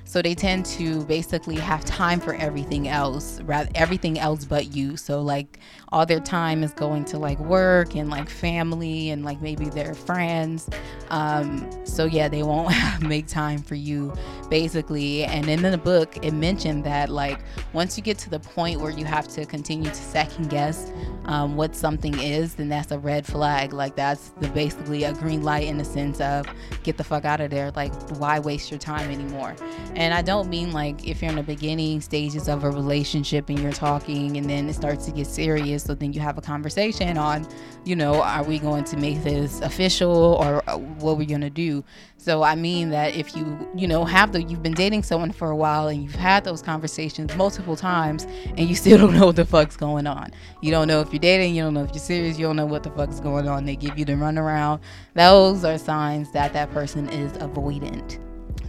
So 0.07 0.21
they 0.21 0.35
tend 0.35 0.65
to 0.67 1.03
basically 1.05 1.55
have 1.55 1.83
time 1.83 2.19
for 2.19 2.35
everything 2.35 2.88
else, 2.88 3.41
rather 3.41 3.69
everything 3.73 4.19
else 4.19 4.45
but 4.45 4.67
you. 4.73 4.97
So 4.97 5.21
like 5.21 5.59
all 5.95 6.05
their 6.05 6.19
time 6.19 6.62
is 6.62 6.73
going 6.73 7.05
to 7.05 7.17
like 7.17 7.39
work 7.39 7.95
and 7.95 8.10
like 8.10 8.29
family 8.29 9.12
and 9.12 9.23
like 9.23 9.39
maybe 9.39 9.69
their 9.69 9.93
friends. 9.93 10.69
Um, 11.10 11.69
so 11.86 12.03
yeah, 12.03 12.27
they 12.27 12.43
won't 12.43 12.75
make 13.01 13.27
time 13.27 13.60
for 13.60 13.75
you 13.75 14.13
basically. 14.49 15.23
And 15.23 15.47
in 15.47 15.62
the 15.62 15.77
book, 15.77 16.17
it 16.21 16.34
mentioned 16.34 16.84
that 16.84 17.08
like 17.08 17.39
once 17.71 17.95
you 17.95 18.03
get 18.03 18.17
to 18.19 18.29
the 18.29 18.41
point 18.41 18.81
where 18.81 18.91
you 18.91 19.05
have 19.05 19.29
to 19.29 19.45
continue 19.45 19.89
to 19.89 19.95
second 19.95 20.49
guess 20.49 20.91
um, 21.25 21.55
what 21.55 21.73
something 21.73 22.19
is, 22.19 22.55
then 22.55 22.67
that's 22.67 22.91
a 22.91 22.99
red 22.99 23.25
flag. 23.25 23.71
Like 23.71 23.95
that's 23.95 24.31
the 24.41 24.49
basically 24.49 25.05
a 25.05 25.13
green 25.13 25.43
light 25.43 25.65
in 25.65 25.77
the 25.77 25.86
sense 25.86 26.19
of 26.19 26.45
get 26.84 26.97
the 26.97 27.05
fuck 27.05 27.23
out 27.23 27.39
of 27.39 27.51
there. 27.51 27.71
Like 27.71 27.93
why 28.19 28.39
waste 28.39 28.69
your 28.69 28.81
time 28.81 29.10
anymore? 29.10 29.55
And 29.95 30.13
I 30.13 30.21
don't 30.21 30.49
mean 30.49 30.73
like 30.73 31.08
if 31.08 31.21
you're 31.21 31.29
in 31.29 31.38
the 31.38 31.43
beginning 31.43 32.01
stages 32.01 32.49
of 32.49 32.65
a 32.65 32.69
relationship 32.69 33.47
and 33.47 33.58
you're 33.60 33.71
talking 33.71 34.36
and 34.36 34.49
then 34.49 34.67
it 34.67 34.73
starts 34.73 35.05
to 35.05 35.12
get 35.12 35.27
serious, 35.27 35.85
so 35.86 35.93
then 35.93 36.13
you 36.13 36.19
have 36.19 36.38
a 36.38 36.41
conversation 36.41 37.17
on, 37.17 37.48
you 37.84 37.95
know, 37.95 38.21
are 38.21 38.43
we 38.43 38.60
going 38.60 38.84
to 38.86 38.98
make 38.98 39.24
this 39.24 39.62
official 39.62 40.36
or 40.39 40.67
uh, 40.67 40.78
what 40.78 41.17
we're 41.17 41.28
going 41.28 41.41
to 41.41 41.50
do? 41.50 41.84
So 42.17 42.41
I 42.41 42.56
mean 42.56 42.89
that 42.89 43.15
if 43.15 43.36
you, 43.36 43.69
you 43.76 43.88
know, 43.88 44.04
have 44.04 44.32
the 44.32 44.41
you've 44.41 44.63
been 44.63 44.74
dating 44.74 45.04
someone 45.04 45.32
for 45.32 45.52
a 45.52 45.56
while 45.56 45.88
and 45.88 46.04
you've 46.04 46.15
had 46.15 46.43
those 46.43 46.62
conversations 46.62 47.36
multiple 47.36 47.76
times 47.76 48.24
and 48.58 48.62
you 48.62 48.76
still 48.86 48.98
don't 48.98 49.13
know 49.13 49.28
what 49.28 49.36
the 49.36 49.45
fuck's 49.45 49.78
going 49.78 50.08
on. 50.08 50.32
You 50.62 50.71
don't 50.71 50.88
know 50.88 51.02
if 51.02 51.13
you're 51.13 51.19
dating, 51.19 51.56
you 51.56 51.63
don't 51.63 51.76
know 51.76 51.84
if 51.84 51.91
you're 51.91 52.00
serious, 52.00 52.39
you 52.39 52.48
don't 52.48 52.56
know 52.56 52.65
what 52.65 52.84
the 52.84 52.91
fuck's 52.91 53.19
going 53.19 53.48
on. 53.48 53.65
They 53.65 53.76
give 53.76 54.00
you 54.00 54.06
the 54.06 54.13
runaround. 54.13 54.80
Those 55.13 55.63
are 55.63 55.78
signs 55.78 56.32
that 56.32 56.54
that 56.54 56.71
person 56.71 57.08
is 57.10 57.34
avoidant. 57.34 58.24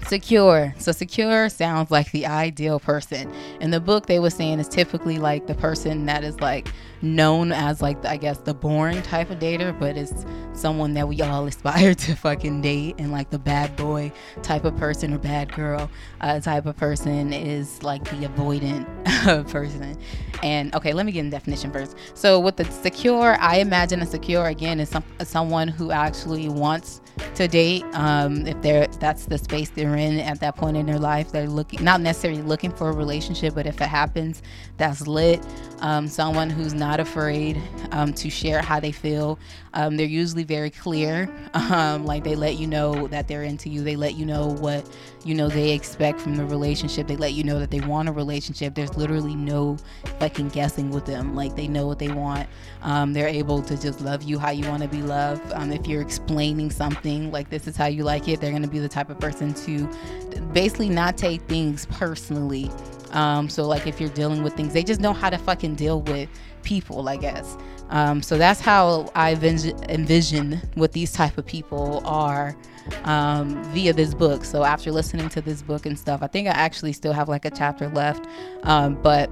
Secure. 0.07 0.73
So 0.79 0.93
secure 0.93 1.49
sounds 1.49 1.91
like 1.91 2.13
the 2.13 2.27
ideal 2.27 2.79
person. 2.79 3.33
In 3.61 3.73
the 3.73 3.81
book, 3.81 4.07
they 4.07 4.21
were 4.21 4.31
saying 4.31 4.61
is 4.61 4.69
typically 4.69 5.19
like 5.19 5.49
the 5.49 5.55
person 5.55 6.07
that 6.07 6.23
is 6.23 6.41
like 6.41 6.69
known 7.03 7.51
as 7.51 7.83
like 7.83 8.05
I 8.05 8.17
guess 8.17 8.39
the 8.39 8.55
boring 8.55 9.03
type 9.03 9.31
of 9.31 9.41
dater, 9.41 9.77
but 9.77 9.97
it's 9.97 10.25
someone 10.53 10.95
that 10.95 11.09
we 11.09 11.21
all 11.23 11.45
aspire 11.49 11.93
to 11.95 12.15
fucking 12.15 12.61
date. 12.61 12.95
And 12.99 13.11
like 13.11 13.31
the 13.31 13.39
bad 13.39 13.75
boy 13.75 14.13
type 14.43 14.65
of 14.65 14.77
person 14.77 15.13
or 15.13 15.19
bad 15.19 15.53
girl 15.53 15.91
uh, 16.21 16.39
type 16.39 16.67
of 16.67 16.77
person 16.77 17.33
is 17.33 17.83
like 17.83 18.05
the 18.05 18.29
avoidant 18.29 18.87
person. 19.51 19.99
And 20.45 20.73
okay, 20.77 20.93
let 20.93 21.05
me 21.05 21.11
get 21.11 21.21
in 21.21 21.31
definition 21.31 21.73
first. 21.73 21.97
So 22.15 22.39
with 22.39 22.57
the 22.57 22.65
secure, 22.65 23.37
I 23.41 23.57
imagine 23.57 24.01
a 24.03 24.07
secure 24.07 24.47
again 24.47 24.79
is 24.79 24.89
some 24.89 25.05
someone 25.25 25.67
who 25.67 25.91
actually 25.91 26.49
wants 26.49 27.01
to 27.37 27.49
date. 27.49 27.85
Um, 27.93 28.47
if 28.47 28.61
they're 28.63 28.87
that's 28.87 29.27
the 29.27 29.39
space 29.39 29.71
they're 29.71 29.97
in 29.97 30.19
at 30.19 30.41
that 30.41 30.57
point 30.57 30.77
in 30.77 30.87
their 30.87 30.99
life, 30.99 31.33
they're 31.33 31.49
looking 31.49 31.83
not 31.85 32.01
necessarily 32.01 32.43
looking 32.43 32.71
for 32.71 32.89
a 32.89 32.93
relationship, 32.93 33.55
but 33.55 33.67
if 33.67 33.81
it 33.81 33.89
happens, 33.89 34.43
that's 34.77 35.07
lit. 35.07 35.45
Um, 35.81 36.09
someone 36.09 36.49
who's 36.49 36.73
not 36.73 37.01
afraid 37.01 37.61
um, 37.93 38.15
to 38.15 38.31
share 38.31 38.63
how 38.63 38.81
they 38.81 38.93
feel. 38.93 39.39
Um, 39.75 39.99
they're 39.99 40.07
usually 40.07 40.45
very 40.45 40.71
clear. 40.71 41.29
Um, 41.67 42.07
like 42.07 42.23
they 42.23 42.37
let 42.37 42.59
you 42.59 42.67
know 42.67 43.09
that 43.09 43.27
they're 43.27 43.43
into 43.43 43.69
you. 43.69 43.83
They 43.83 43.97
let 43.97 44.15
you 44.15 44.25
know 44.25 44.47
what 44.47 44.89
you 45.25 45.35
know 45.35 45.49
they 45.49 45.73
expect 45.73 46.21
from 46.21 46.37
the 46.37 46.45
relationship. 46.45 47.09
They 47.09 47.17
let 47.17 47.33
you 47.33 47.43
know 47.43 47.59
that 47.59 47.71
they 47.71 47.81
want 47.81 48.09
a 48.09 48.13
relationship. 48.13 48.75
There's 48.75 48.97
literally 48.97 49.35
no 49.35 49.77
fucking 50.21 50.51
guessing 50.51 50.91
with 50.91 51.07
them. 51.07 51.35
Like 51.35 51.57
they 51.57 51.67
know 51.67 51.87
what 51.87 51.99
they 51.99 52.09
want. 52.09 52.49
Um, 52.83 53.15
they're 53.15 53.27
able 53.27 53.63
to 53.63 53.77
just 53.77 54.01
love 54.01 54.23
you 54.23 54.39
how 54.39 54.51
you 54.51 54.69
want 54.69 54.83
to 54.83 54.89
be 54.89 55.03
loved. 55.03 55.43
if 55.73 55.87
you're 55.89 56.03
explaining 56.03 56.71
something 56.71 57.06
like 57.07 57.51
this 57.51 57.67
is 57.67 57.77
how 57.77 57.87
you 57.87 58.05
like 58.05 58.29
it, 58.29 58.41
they're 58.41 58.53
gonna 58.53 58.69
be 58.69 58.79
the 58.79 58.89
type 58.89 59.11
of 59.11 59.19
person 59.19 59.55
to 59.55 59.89
basically 60.53 60.89
not 60.89 61.17
take 61.17 61.41
things 61.43 61.87
personally. 61.87 62.71
Um, 63.13 63.49
so 63.49 63.67
like 63.67 63.87
if 63.87 64.01
you're 64.01 64.11
dealing 64.11 64.43
with 64.43 64.55
things, 64.55 64.73
they 64.73 64.83
just 64.83 65.01
know 65.01 65.13
how 65.13 65.31
to 65.31 65.39
fucking 65.39 65.77
deal 65.77 66.03
with 66.03 66.29
people, 66.63 67.09
I 67.09 67.17
guess. 67.17 67.57
Um, 67.89 68.21
so 68.21 68.37
that's 68.37 68.61
how 68.61 69.11
I 69.15 69.33
envision, 69.33 69.79
envision 69.89 70.61
what 70.75 70.93
these 70.93 71.13
type 71.13 71.39
of 71.39 71.47
people 71.47 72.03
are 72.05 72.57
um, 73.05 73.63
via 73.73 73.93
this 73.93 74.13
book. 74.13 74.45
So 74.45 74.65
after 74.65 74.91
listening 74.91 75.29
to 75.31 75.41
this 75.41 75.63
book 75.63 75.87
and 75.87 75.99
stuff, 75.99 76.23
I 76.23 76.27
think 76.27 76.49
I 76.49 76.53
actually 76.53 76.93
still 76.93 77.13
have 77.13 77.29
like 77.29 77.45
a 77.45 77.51
chapter 77.51 77.89
left. 77.89 78.27
Um, 78.65 79.01
but 79.03 79.31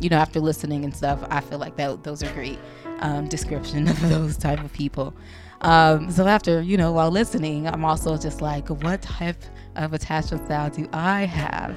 you 0.00 0.10
know, 0.10 0.16
after 0.16 0.40
listening 0.40 0.84
and 0.84 0.94
stuff, 0.94 1.24
I 1.30 1.40
feel 1.40 1.58
like 1.58 1.76
that 1.76 2.04
those 2.04 2.22
are 2.22 2.30
great 2.32 2.58
um, 3.00 3.28
description 3.28 3.88
of 3.94 4.00
those 4.08 4.36
type 4.36 4.62
of 4.62 4.72
people. 4.72 5.14
Um, 5.64 6.10
so 6.10 6.26
after 6.26 6.60
you 6.60 6.76
know, 6.76 6.92
while 6.92 7.10
listening, 7.10 7.66
I'm 7.66 7.84
also 7.84 8.16
just 8.16 8.40
like, 8.40 8.68
what 8.68 9.02
type 9.02 9.42
of 9.76 9.92
attachment 9.92 10.44
style 10.44 10.70
do 10.70 10.86
I 10.92 11.24
have? 11.24 11.74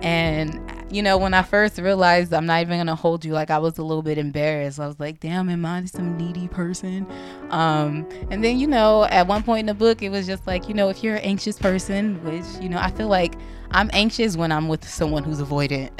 And 0.00 0.60
you 0.90 1.02
know, 1.02 1.18
when 1.18 1.34
I 1.34 1.42
first 1.42 1.78
realized 1.78 2.32
I'm 2.32 2.46
not 2.46 2.60
even 2.60 2.78
gonna 2.78 2.94
hold 2.94 3.24
you, 3.24 3.32
like 3.32 3.50
I 3.50 3.58
was 3.58 3.78
a 3.78 3.82
little 3.82 4.02
bit 4.02 4.18
embarrassed. 4.18 4.78
I 4.78 4.86
was 4.86 5.00
like, 5.00 5.18
damn, 5.18 5.48
am 5.48 5.66
I 5.66 5.84
some 5.86 6.16
needy 6.16 6.46
person? 6.46 7.06
Um, 7.50 8.08
and 8.30 8.44
then, 8.44 8.60
you 8.60 8.68
know, 8.68 9.04
at 9.04 9.26
one 9.26 9.42
point 9.42 9.60
in 9.60 9.66
the 9.66 9.74
book, 9.74 10.02
it 10.02 10.10
was 10.10 10.26
just 10.26 10.46
like, 10.46 10.68
you 10.68 10.74
know, 10.74 10.88
if 10.88 11.02
you're 11.02 11.16
an 11.16 11.22
anxious 11.22 11.58
person, 11.58 12.22
which, 12.22 12.44
you 12.62 12.68
know, 12.68 12.78
I 12.78 12.92
feel 12.92 13.08
like 13.08 13.34
I'm 13.74 13.90
anxious 13.92 14.36
when 14.36 14.52
I'm 14.52 14.68
with 14.68 14.88
someone 14.88 15.24
who's 15.24 15.42
avoidant, 15.42 15.90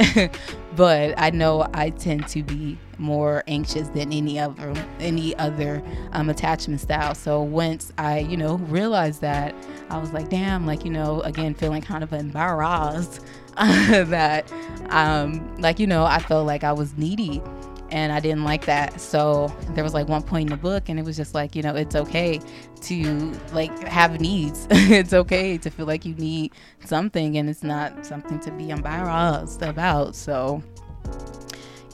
but 0.76 1.12
I 1.18 1.30
know 1.30 1.68
I 1.74 1.90
tend 1.90 2.28
to 2.28 2.44
be 2.44 2.78
more 2.98 3.42
anxious 3.48 3.88
than 3.88 4.12
any 4.12 4.38
other 4.38 4.72
any 5.00 5.34
other 5.38 5.82
um, 6.12 6.30
attachment 6.30 6.80
style. 6.80 7.16
So 7.16 7.42
once 7.42 7.92
I, 7.98 8.20
you 8.20 8.37
know, 8.37 8.58
realized 8.58 9.22
that, 9.22 9.56
I 9.90 9.98
was 9.98 10.12
like, 10.12 10.30
damn, 10.30 10.66
like 10.66 10.84
you 10.84 10.92
know, 10.92 11.20
again 11.22 11.52
feeling 11.52 11.82
kind 11.82 12.04
of 12.04 12.12
embarrassed 12.12 13.26
that, 13.56 14.52
um, 14.90 15.56
like 15.56 15.80
you 15.80 15.88
know, 15.88 16.04
I 16.04 16.20
felt 16.20 16.46
like 16.46 16.62
I 16.62 16.72
was 16.72 16.96
needy 16.96 17.42
and 17.90 18.12
I 18.12 18.20
didn't 18.20 18.44
like 18.44 18.66
that. 18.66 19.01
So 19.01 19.55
there 19.70 19.85
was 19.85 19.94
like 19.94 20.09
one 20.09 20.23
point 20.23 20.51
in 20.51 20.57
the 20.57 20.62
book, 20.62 20.88
and 20.88 20.99
it 20.99 21.05
was 21.05 21.16
just 21.16 21.35
like, 21.35 21.55
you 21.55 21.62
know, 21.62 21.75
it's 21.75 21.94
okay 21.94 22.40
to 22.83 23.33
like 23.53 23.77
have 23.87 24.20
needs. 24.20 24.66
it's 24.70 25.12
okay 25.12 25.59
to 25.59 25.70
feel 25.70 25.87
like 25.87 26.05
you 26.05 26.14
need 26.14 26.53
something, 26.85 27.37
and 27.37 27.49
it's 27.49 27.62
not 27.62 28.05
something 28.05 28.40
to 28.40 28.51
be 28.53 28.70
embarrassed 28.70 29.62
about. 29.62 30.14
So 30.14 30.62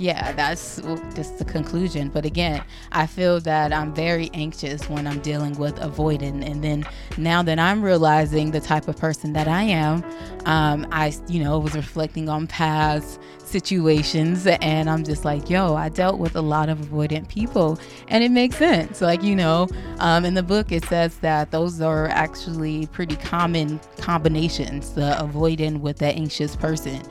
yeah, 0.01 0.33
that's 0.33 0.77
just 1.15 1.37
the 1.39 1.45
conclusion. 1.45 2.09
But 2.09 2.25
again, 2.25 2.65
I 2.91 3.07
feel 3.07 3.39
that 3.41 3.71
I'm 3.71 3.93
very 3.95 4.31
anxious 4.33 4.89
when 4.89 5.07
I'm 5.07 5.21
dealing 5.21 5.59
with 5.59 5.79
avoiding. 5.79 6.43
And 6.43 6.65
then 6.65 6.87
now 7.19 7.43
that 7.43 7.59
I'm 7.59 7.83
realizing 7.83 8.51
the 8.51 8.61
type 8.61 8.89
of 8.89 8.97
person 8.97 9.35
that 9.35 9.47
I 9.47 9.63
am, 9.63 10.03
um, 10.47 10.87
I, 10.91 11.13
you 11.29 11.45
know, 11.45 11.59
was 11.59 11.75
reflecting 11.75 12.31
on 12.31 12.47
past 12.47 13.21
situations 13.45 14.47
and 14.47 14.89
I'm 14.89 15.05
just 15.05 15.27
like, 15.27 15.51
yo, 15.51 15.75
I 15.75 15.91
dealt 15.91 16.19
with 16.19 16.35
a 16.35 16.41
lot 16.41 16.71
of 16.71 16.79
avoidant 16.79 17.29
people 17.29 17.79
and 18.09 18.25
it 18.25 18.31
makes 18.31 18.57
sense. 18.57 19.03
Like, 19.03 19.23
you 19.23 19.37
know, 19.37 19.69
um, 19.99 20.25
in 20.25 20.33
the 20.33 20.43
book, 20.43 20.73
it 20.73 20.85
says 20.87 21.19
that 21.19 21.51
those 21.51 21.83
are 21.83 22.09
actually 22.09 22.87
pretty 22.87 23.17
common 23.17 23.79
combinations 23.99 24.95
the 24.95 25.17
avoidant 25.21 25.81
with 25.81 25.99
the 25.99 26.07
anxious 26.07 26.57
person 26.57 27.03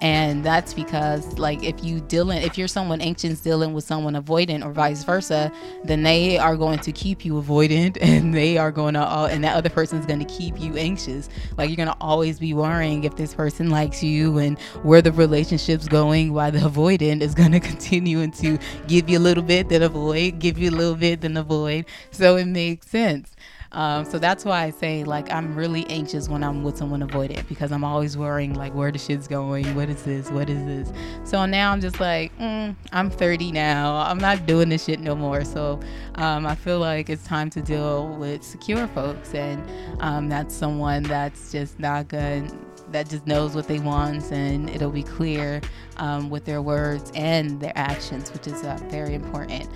and 0.00 0.44
that's 0.44 0.74
because 0.74 1.38
like 1.38 1.62
if 1.64 1.82
you 1.82 2.00
dealing 2.00 2.40
if 2.42 2.56
you're 2.56 2.68
someone 2.68 3.00
anxious 3.00 3.40
dealing 3.40 3.72
with 3.72 3.84
someone 3.84 4.14
avoidant 4.14 4.64
or 4.64 4.72
vice 4.72 5.02
versa 5.02 5.50
then 5.84 6.02
they 6.02 6.38
are 6.38 6.56
going 6.56 6.78
to 6.78 6.92
keep 6.92 7.24
you 7.24 7.34
avoidant 7.34 7.98
and 8.00 8.34
they 8.34 8.56
are 8.56 8.70
going 8.70 8.94
to 8.94 9.00
uh, 9.00 9.28
and 9.30 9.42
that 9.42 9.56
other 9.56 9.68
person's 9.68 10.06
going 10.06 10.18
to 10.18 10.24
keep 10.24 10.58
you 10.60 10.76
anxious. 10.76 11.28
Like 11.56 11.68
you're 11.70 11.76
going 11.76 11.88
to 11.88 11.96
always 12.00 12.38
be 12.38 12.54
worrying 12.54 13.04
if 13.04 13.16
this 13.16 13.34
person 13.34 13.70
likes 13.70 14.02
you 14.02 14.38
and 14.38 14.58
where 14.82 15.02
the 15.02 15.12
relationship's 15.12 15.88
going 15.88 16.32
while 16.32 16.50
the 16.50 16.58
avoidant 16.58 17.22
is 17.22 17.34
going 17.34 17.52
to 17.58 17.60
continue 17.60 18.20
and 18.20 18.34
to 18.34 18.58
give 18.86 19.08
you 19.08 19.18
a 19.18 19.20
little 19.20 19.42
bit 19.42 19.68
then 19.68 19.82
avoid 19.82 20.38
give 20.38 20.58
you 20.58 20.70
a 20.70 20.76
little 20.76 20.94
bit 20.94 21.22
then 21.22 21.36
avoid. 21.36 21.86
So 22.10 22.36
it 22.36 22.46
makes 22.46 22.88
sense 22.88 23.34
um, 23.72 24.04
so 24.04 24.18
that's 24.18 24.44
why 24.44 24.62
I 24.62 24.70
say 24.70 25.04
like 25.04 25.30
I'm 25.32 25.54
really 25.54 25.86
anxious 25.88 26.28
when 26.28 26.42
I'm 26.42 26.62
with 26.62 26.76
someone 26.76 27.00
avoidant 27.00 27.46
because 27.48 27.70
I'm 27.70 27.84
always 27.84 28.16
worrying 28.16 28.54
like 28.54 28.74
where 28.74 28.90
the 28.90 28.98
shit's 28.98 29.28
going, 29.28 29.74
what 29.74 29.90
is 29.90 30.02
this, 30.02 30.30
what 30.30 30.48
is 30.48 30.64
this. 30.64 30.92
So 31.24 31.44
now 31.44 31.72
I'm 31.72 31.80
just 31.80 32.00
like 32.00 32.36
mm, 32.38 32.74
I'm 32.92 33.10
30 33.10 33.52
now, 33.52 33.96
I'm 33.96 34.18
not 34.18 34.46
doing 34.46 34.68
this 34.68 34.84
shit 34.84 35.00
no 35.00 35.14
more. 35.14 35.44
So 35.44 35.80
um, 36.14 36.46
I 36.46 36.54
feel 36.54 36.78
like 36.78 37.10
it's 37.10 37.24
time 37.24 37.50
to 37.50 37.60
deal 37.60 38.08
with 38.16 38.42
secure 38.42 38.86
folks, 38.88 39.34
and 39.34 39.62
um, 40.00 40.28
that's 40.28 40.54
someone 40.54 41.02
that's 41.02 41.52
just 41.52 41.78
not 41.78 42.08
good 42.08 42.50
that 42.92 43.08
just 43.08 43.26
knows 43.26 43.54
what 43.54 43.68
they 43.68 43.78
want 43.78 44.32
and 44.32 44.70
it'll 44.70 44.90
be 44.90 45.02
clear 45.02 45.60
um, 45.98 46.30
with 46.30 46.44
their 46.44 46.62
words 46.62 47.12
and 47.14 47.60
their 47.60 47.72
actions, 47.74 48.32
which 48.32 48.46
is 48.46 48.62
uh, 48.64 48.78
very 48.88 49.14
important. 49.14 49.68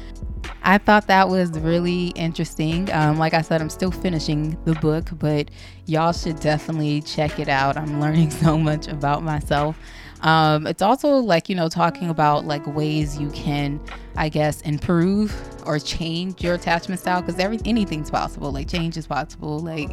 I 0.65 0.79
thought 0.79 1.09
that 1.09 1.29
was 1.29 1.51
really 1.59 2.09
interesting. 2.09 2.91
Um, 2.93 3.19
like 3.19 3.35
I 3.35 3.43
said, 3.43 3.61
I'm 3.61 3.71
still 3.71 3.91
finishing 3.91 4.57
the 4.65 4.75
book, 4.75 5.09
but 5.19 5.51
y'all 5.87 6.13
should 6.13 6.39
definitely 6.41 7.03
check 7.03 7.39
it 7.39 7.49
out. 7.49 7.77
I'm 7.77 8.01
learning 8.01 8.31
so 8.31 8.57
much 8.57 8.89
about 8.89 9.23
myself. 9.23 9.77
Um, 10.23 10.69
it's 10.69 10.83
also 10.83 11.17
like, 11.17 11.49
you 11.49 11.57
know, 11.57 11.69
talking 11.69 12.09
about 12.09 12.45
like 12.45 12.65
ways 12.67 13.19
you 13.19 13.29
can, 13.31 13.81
I 14.17 14.29
guess, 14.29 14.61
improve 14.61 15.35
or 15.67 15.81
change 15.81 16.43
your 16.43 16.55
attachment 16.55 17.01
style 17.01 17.21
because 17.21 17.41
every 17.41 17.59
anything's 17.65 18.11
possible. 18.11 18.53
Like 18.53 18.69
change 18.69 18.97
is 18.97 19.07
possible. 19.07 19.59
Like 19.59 19.91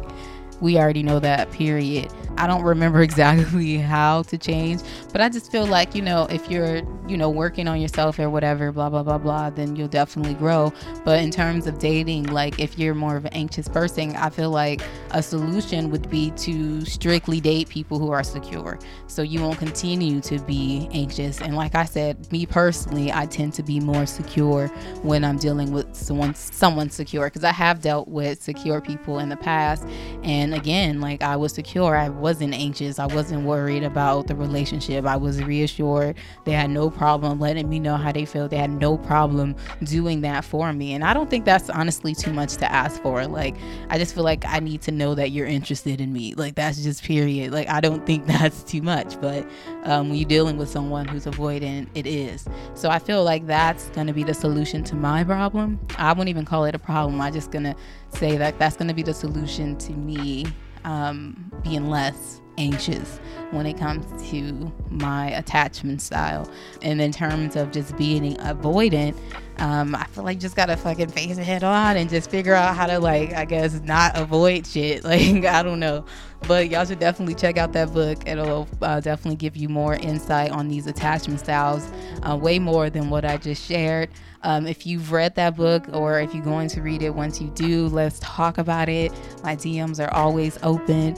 we 0.60 0.78
already 0.78 1.02
know 1.02 1.18
that 1.20 1.50
period. 1.50 2.12
I 2.36 2.46
don't 2.46 2.62
remember 2.62 3.02
exactly 3.10 3.76
how 3.76 4.22
to 4.22 4.38
change 4.38 4.80
but 5.12 5.20
i 5.20 5.28
just 5.28 5.50
feel 5.50 5.66
like 5.66 5.94
you 5.94 6.02
know 6.02 6.26
if 6.30 6.50
you're 6.50 6.82
you 7.08 7.16
know 7.16 7.28
working 7.28 7.66
on 7.66 7.80
yourself 7.80 8.18
or 8.18 8.30
whatever 8.30 8.70
blah 8.72 8.88
blah 8.88 9.02
blah 9.02 9.18
blah 9.18 9.50
then 9.50 9.74
you'll 9.76 9.88
definitely 9.88 10.34
grow. 10.34 10.72
But 11.04 11.20
in 11.20 11.30
terms 11.30 11.66
of 11.66 11.78
dating 11.78 12.24
like 12.26 12.60
if 12.60 12.78
you're 12.78 12.94
more 12.94 13.16
of 13.16 13.24
an 13.24 13.32
anxious 13.32 13.68
person 13.68 14.14
i 14.16 14.30
feel 14.30 14.50
like 14.50 14.80
a 15.10 15.22
solution 15.22 15.90
would 15.90 16.08
be 16.08 16.30
to 16.32 16.84
strictly 16.84 17.40
date 17.40 17.68
people 17.68 17.98
who 17.98 18.10
are 18.10 18.22
secure. 18.22 18.78
So 19.08 19.22
you 19.22 19.40
won't 19.40 19.58
continue 19.58 20.20
to 20.22 20.38
be 20.40 20.88
anxious. 20.92 21.40
And 21.40 21.56
like 21.56 21.74
i 21.74 21.84
said 21.84 22.30
me 22.30 22.46
personally 22.46 23.12
i 23.12 23.26
tend 23.26 23.54
to 23.54 23.62
be 23.62 23.80
more 23.80 24.06
secure 24.06 24.68
when 25.02 25.24
i'm 25.24 25.38
dealing 25.38 25.72
with 25.72 25.94
someone 25.94 26.34
someone 26.34 26.90
secure 26.90 27.26
because 27.26 27.44
i 27.44 27.52
have 27.52 27.80
dealt 27.80 28.08
with 28.08 28.42
secure 28.42 28.80
people 28.80 29.18
in 29.18 29.28
the 29.28 29.36
past. 29.36 29.84
And 30.22 30.49
and 30.52 30.60
again, 30.60 31.00
like 31.00 31.22
I 31.22 31.36
was 31.36 31.52
secure. 31.52 31.96
I 31.96 32.08
wasn't 32.08 32.54
anxious. 32.54 32.98
I 32.98 33.06
wasn't 33.06 33.44
worried 33.44 33.84
about 33.84 34.26
the 34.26 34.34
relationship. 34.34 35.06
I 35.06 35.16
was 35.16 35.40
reassured. 35.40 36.16
They 36.44 36.50
had 36.50 36.70
no 36.70 36.90
problem 36.90 37.38
letting 37.38 37.68
me 37.68 37.78
know 37.78 37.96
how 37.96 38.10
they 38.10 38.24
felt. 38.24 38.50
They 38.50 38.56
had 38.56 38.70
no 38.70 38.98
problem 38.98 39.54
doing 39.84 40.22
that 40.22 40.44
for 40.44 40.72
me. 40.72 40.92
And 40.92 41.04
I 41.04 41.14
don't 41.14 41.30
think 41.30 41.44
that's 41.44 41.70
honestly 41.70 42.16
too 42.16 42.32
much 42.32 42.56
to 42.56 42.70
ask 42.70 43.00
for. 43.00 43.26
Like, 43.28 43.54
I 43.90 43.98
just 43.98 44.12
feel 44.12 44.24
like 44.24 44.44
I 44.44 44.58
need 44.58 44.82
to 44.82 44.90
know 44.90 45.14
that 45.14 45.30
you're 45.30 45.46
interested 45.46 46.00
in 46.00 46.12
me. 46.12 46.34
Like, 46.34 46.56
that's 46.56 46.82
just 46.82 47.04
period. 47.04 47.52
Like, 47.52 47.68
I 47.68 47.80
don't 47.80 48.04
think 48.04 48.26
that's 48.40 48.64
too 48.64 48.82
much. 48.82 49.20
But 49.20 49.48
um, 49.84 50.08
when 50.08 50.18
you're 50.18 50.28
dealing 50.28 50.56
with 50.56 50.68
someone 50.68 51.06
who's 51.06 51.26
avoidant, 51.26 51.88
it 51.94 52.08
is. 52.08 52.44
So 52.74 52.90
I 52.90 52.98
feel 52.98 53.22
like 53.22 53.46
that's 53.46 53.88
going 53.90 54.08
to 54.08 54.12
be 54.12 54.24
the 54.24 54.34
solution 54.34 54.82
to 54.84 54.96
my 54.96 55.22
problem. 55.22 55.78
I 55.96 56.12
wouldn't 56.12 56.28
even 56.28 56.44
call 56.44 56.64
it 56.64 56.74
a 56.74 56.78
problem. 56.80 57.20
I'm 57.20 57.32
just 57.32 57.52
going 57.52 57.64
to 57.64 57.76
say 58.12 58.36
that 58.36 58.58
that's 58.58 58.76
going 58.76 58.88
to 58.88 58.94
be 58.94 59.02
the 59.02 59.14
solution 59.14 59.76
to 59.78 59.92
me 59.92 60.46
um, 60.84 61.50
being 61.62 61.88
less 61.88 62.40
anxious 62.58 63.20
when 63.52 63.64
it 63.64 63.78
comes 63.78 64.30
to 64.30 64.70
my 64.90 65.30
attachment 65.30 66.02
style. 66.02 66.50
And 66.82 67.00
in 67.00 67.12
terms 67.12 67.56
of 67.56 67.70
just 67.72 67.96
being 67.96 68.36
avoidant, 68.36 69.16
Um, 69.58 69.94
I 69.94 70.04
feel 70.04 70.24
like 70.24 70.40
just 70.40 70.56
gotta 70.56 70.74
fucking 70.74 71.08
face 71.08 71.36
it 71.36 71.44
head 71.44 71.62
on 71.64 71.98
and 71.98 72.08
just 72.08 72.30
figure 72.30 72.54
out 72.54 72.74
how 72.74 72.86
to 72.86 72.98
like, 72.98 73.34
I 73.34 73.44
guess, 73.44 73.78
not 73.82 74.16
avoid 74.16 74.66
shit. 74.66 75.04
Like, 75.10 75.44
I 75.44 75.62
don't 75.62 75.80
know, 75.80 76.06
but 76.48 76.70
y'all 76.70 76.86
should 76.86 76.98
definitely 76.98 77.34
check 77.34 77.58
out 77.58 77.74
that 77.74 77.92
book. 77.92 78.26
It'll 78.26 78.66
uh, 78.80 79.00
definitely 79.00 79.36
give 79.36 79.58
you 79.58 79.68
more 79.68 79.96
insight 79.96 80.50
on 80.50 80.68
these 80.68 80.86
attachment 80.86 81.40
styles, 81.40 81.90
uh, 82.22 82.36
way 82.38 82.58
more 82.58 82.88
than 82.88 83.10
what 83.10 83.26
I 83.26 83.36
just 83.36 83.62
shared. 83.62 84.08
Um, 84.42 84.66
if 84.66 84.86
you've 84.86 85.12
read 85.12 85.34
that 85.34 85.56
book 85.56 85.86
or 85.92 86.20
if 86.20 86.34
you're 86.34 86.44
going 86.44 86.68
to 86.68 86.80
read 86.80 87.02
it, 87.02 87.14
once 87.14 87.40
you 87.40 87.48
do, 87.50 87.88
let's 87.88 88.18
talk 88.20 88.58
about 88.58 88.88
it. 88.88 89.12
My 89.42 89.54
DMs 89.54 90.04
are 90.04 90.12
always 90.14 90.58
open. 90.62 91.16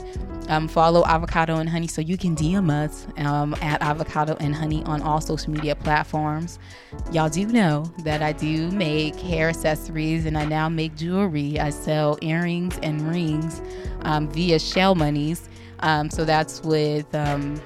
Um, 0.49 0.67
follow 0.67 1.05
Avocado 1.05 1.55
and 1.57 1.69
Honey 1.69 1.87
so 1.87 2.01
you 2.01 2.17
can 2.17 2.35
DM 2.35 2.69
us 2.69 3.07
um, 3.17 3.55
at 3.61 3.81
Avocado 3.81 4.35
and 4.41 4.53
Honey 4.53 4.83
on 4.83 5.01
all 5.01 5.21
social 5.21 5.53
media 5.53 5.73
platforms. 5.73 6.59
Y'all 7.13 7.29
do 7.29 7.45
know 7.45 7.83
that 7.99 8.21
I 8.21 8.33
do 8.33 8.69
make 8.71 9.15
hair 9.15 9.47
accessories 9.47 10.25
and 10.25 10.37
I 10.37 10.43
now 10.43 10.67
make 10.67 10.95
jewelry. 10.95 11.59
I 11.59 11.69
sell 11.69 12.17
earrings 12.21 12.77
and 12.83 13.01
rings 13.09 13.61
um, 14.01 14.29
via 14.29 14.59
Shell 14.59 14.95
Monies. 14.95 15.47
Um, 15.79 16.09
so 16.09 16.25
that's 16.25 16.61
with, 16.61 17.13
um, 17.15 17.61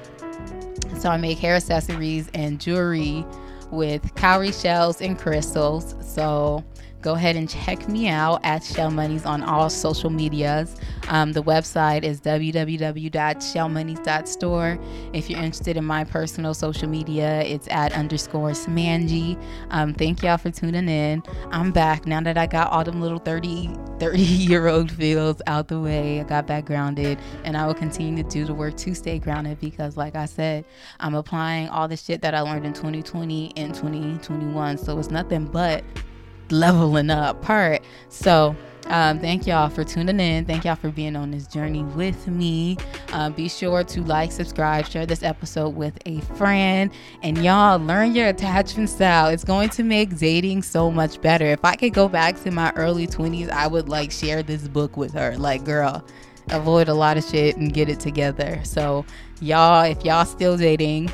so 0.99 1.09
I 1.09 1.17
make 1.17 1.39
hair 1.39 1.55
accessories 1.55 2.29
and 2.35 2.59
jewelry 2.59 3.25
with 3.71 4.13
cowrie 4.15 4.51
shells 4.51 5.01
and 5.01 5.17
crystals. 5.17 5.95
So 6.01 6.63
go 7.01 7.13
ahead 7.13 7.35
and 7.35 7.49
check 7.49 7.87
me 7.87 8.07
out 8.07 8.39
at 8.43 8.63
Shell 8.63 8.91
Monies 8.91 9.25
on 9.25 9.41
all 9.43 9.69
social 9.69 10.09
medias. 10.09 10.75
Um, 11.09 11.33
the 11.33 11.43
website 11.43 12.03
is 12.03 12.19
www.shellmonies.store. 12.21 14.79
If 15.13 15.29
you're 15.29 15.39
interested 15.39 15.77
in 15.77 15.85
my 15.85 16.03
personal 16.03 16.53
social 16.53 16.89
media, 16.89 17.41
it's 17.43 17.67
at 17.69 17.93
underscore 17.93 18.51
Smanji. 18.51 19.41
Um, 19.69 19.93
thank 19.93 20.23
y'all 20.23 20.37
for 20.37 20.51
tuning 20.51 20.89
in. 20.89 21.23
I'm 21.51 21.71
back 21.71 22.05
now 22.05 22.19
that 22.21 22.37
I 22.37 22.47
got 22.47 22.71
all 22.71 22.83
them 22.83 23.01
little 23.01 23.19
30, 23.19 23.73
30 23.99 24.21
year 24.21 24.67
old 24.67 24.91
feels 24.91 25.41
out 25.47 25.67
the 25.67 25.79
way. 25.79 26.19
I 26.19 26.23
got 26.23 26.47
back 26.47 26.65
grounded 26.65 27.19
and 27.43 27.55
I 27.55 27.67
will 27.67 27.73
continue 27.73 28.23
to 28.23 28.29
do 28.29 28.45
the 28.45 28.53
work 28.53 28.75
to 28.77 28.95
stay 28.95 29.19
grounded 29.19 29.59
because, 29.59 29.97
like 29.97 30.15
I 30.15 30.25
said, 30.25 30.65
I'm 30.99 31.15
applying 31.15 31.69
all 31.69 31.87
the 31.87 31.97
shit 31.97 32.21
that 32.21 32.33
I 32.33 32.41
learned 32.41 32.65
in 32.65 32.73
2020 32.73 33.53
and 33.55 33.73
2021. 33.73 34.77
So 34.77 34.97
it's 34.97 35.09
nothing 35.09 35.45
but 35.45 35.83
leveling 36.51 37.09
up 37.09 37.41
part. 37.41 37.83
So, 38.09 38.55
um, 38.89 39.19
thank 39.19 39.45
y'all 39.45 39.69
for 39.69 39.83
tuning 39.83 40.19
in. 40.19 40.45
Thank 40.45 40.63
y'all 40.63 40.75
for 40.75 40.89
being 40.89 41.15
on 41.15 41.31
this 41.31 41.45
journey 41.45 41.83
with 41.83 42.27
me. 42.27 42.77
Uh, 43.11 43.29
be 43.29 43.49
sure 43.49 43.83
to 43.83 44.01
like, 44.03 44.31
subscribe, 44.31 44.85
share 44.85 45.05
this 45.05 45.23
episode 45.23 45.75
with 45.75 45.97
a 46.05 46.21
friend, 46.37 46.91
and 47.21 47.37
y'all 47.43 47.79
learn 47.79 48.15
your 48.15 48.29
attachment 48.29 48.89
style. 48.89 49.27
It's 49.27 49.43
going 49.43 49.69
to 49.71 49.83
make 49.83 50.17
dating 50.17 50.63
so 50.63 50.89
much 50.89 51.21
better. 51.21 51.45
If 51.45 51.65
I 51.65 51.75
could 51.75 51.93
go 51.93 52.07
back 52.07 52.41
to 52.43 52.51
my 52.51 52.71
early 52.77 53.07
20s, 53.07 53.49
I 53.49 53.67
would 53.67 53.89
like 53.89 54.11
share 54.11 54.41
this 54.41 54.67
book 54.69 54.95
with 54.95 55.13
her. 55.13 55.37
Like, 55.37 55.65
girl, 55.65 56.05
avoid 56.49 56.87
a 56.87 56.93
lot 56.93 57.17
of 57.17 57.25
shit 57.25 57.57
and 57.57 57.73
get 57.73 57.89
it 57.89 57.99
together. 57.99 58.61
So, 58.63 59.05
y'all, 59.41 59.83
if 59.83 60.05
y'all 60.05 60.25
still 60.25 60.55
dating, 60.55 61.11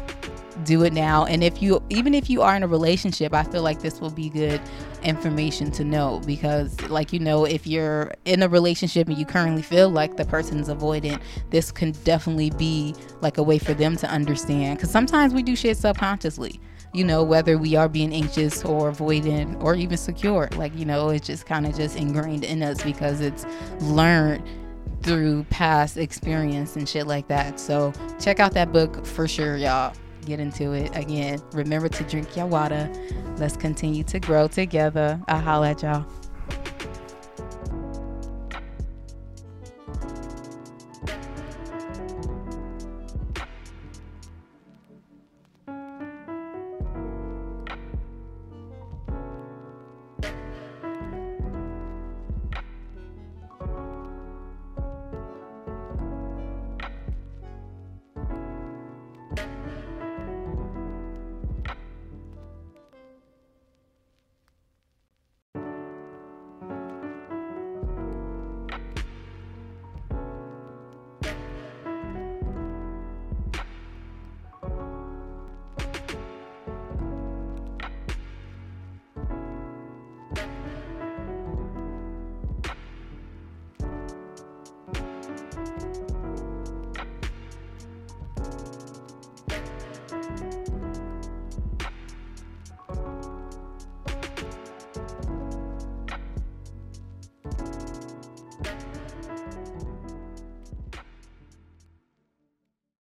do 0.63 0.84
it 0.84 0.93
now. 0.93 1.26
And 1.26 1.43
if 1.43 1.62
you, 1.62 1.82
even 1.89 2.13
if 2.13 2.30
you 2.30 2.43
are 2.43 2.56
in 2.56 2.62
a 2.62 2.67
relationship, 2.67 3.34
I 3.34 3.41
feel 3.41 3.63
like 3.63 3.82
this 3.82 4.00
will 4.00 4.12
be 4.12 4.30
good 4.30 4.62
information 5.04 5.72
to 5.72 5.84
know 5.84 6.22
because 6.26 6.80
like 6.89 7.13
you 7.13 7.20
know 7.20 7.46
if 7.46 7.68
you're 7.68 8.13
in 8.26 8.44
a 8.44 8.50
relationship 8.50 9.08
and 9.08 9.18
you 9.18 9.26
currently 9.26 9.62
feel 9.62 9.89
like 9.89 10.16
the 10.18 10.26
person's 10.26 10.70
avoidant 10.70 11.22
this 11.50 11.72
can 11.72 11.92
definitely 12.04 12.50
be 12.52 12.96
like 13.22 13.38
a 13.38 13.44
way 13.44 13.58
for 13.58 13.74
them 13.74 13.96
to 13.98 14.08
understand. 14.10 14.78
Because 14.78 14.92
sometimes 14.92 15.34
we 15.34 15.44
do 15.44 15.56
shit 15.56 15.78
subconsciously 15.78 16.60
you 16.94 17.04
know 17.04 17.24
whether 17.24 17.58
we 17.58 17.76
are 17.76 17.89
being 17.89 18.13
anxious 18.13 18.63
or 18.63 18.92
avoidant 18.92 19.62
or 19.63 19.76
even 19.76 19.98
secure. 19.98 20.48
Like 20.56 20.76
you 20.78 20.86
know 20.86 21.10
it's 21.10 21.28
just 21.28 21.46
kind 21.46 21.66
of 21.66 21.76
just 21.76 21.98
ingrained 21.98 22.44
in 22.44 22.62
us 22.62 22.84
because 22.84 23.20
it's 23.20 23.46
learned 23.82 24.44
through 25.02 25.44
past 25.46 25.98
experience 25.98 26.76
and 26.76 26.88
shit 26.88 27.08
like 27.08 27.28
that. 27.28 27.60
So 27.60 27.94
check 28.20 28.39
out 28.39 28.54
that 28.54 28.72
book 28.72 29.06
for 29.06 29.28
sure 29.28 29.58
y'all 29.58 29.94
get 30.24 30.40
into 30.40 30.74
it 30.74 30.96
again 30.96 31.40
remember 31.54 31.88
to 31.88 32.04
drink 32.06 32.36
your 32.36 32.48
water 32.48 32.90
Let's 33.38 33.58
continue 33.58 34.04
to 34.06 34.20
grow 34.20 34.48
together. 34.48 35.20
I'll 35.28 35.40
holla 35.40 35.72
at 35.72 35.82
y'all. 35.82 36.06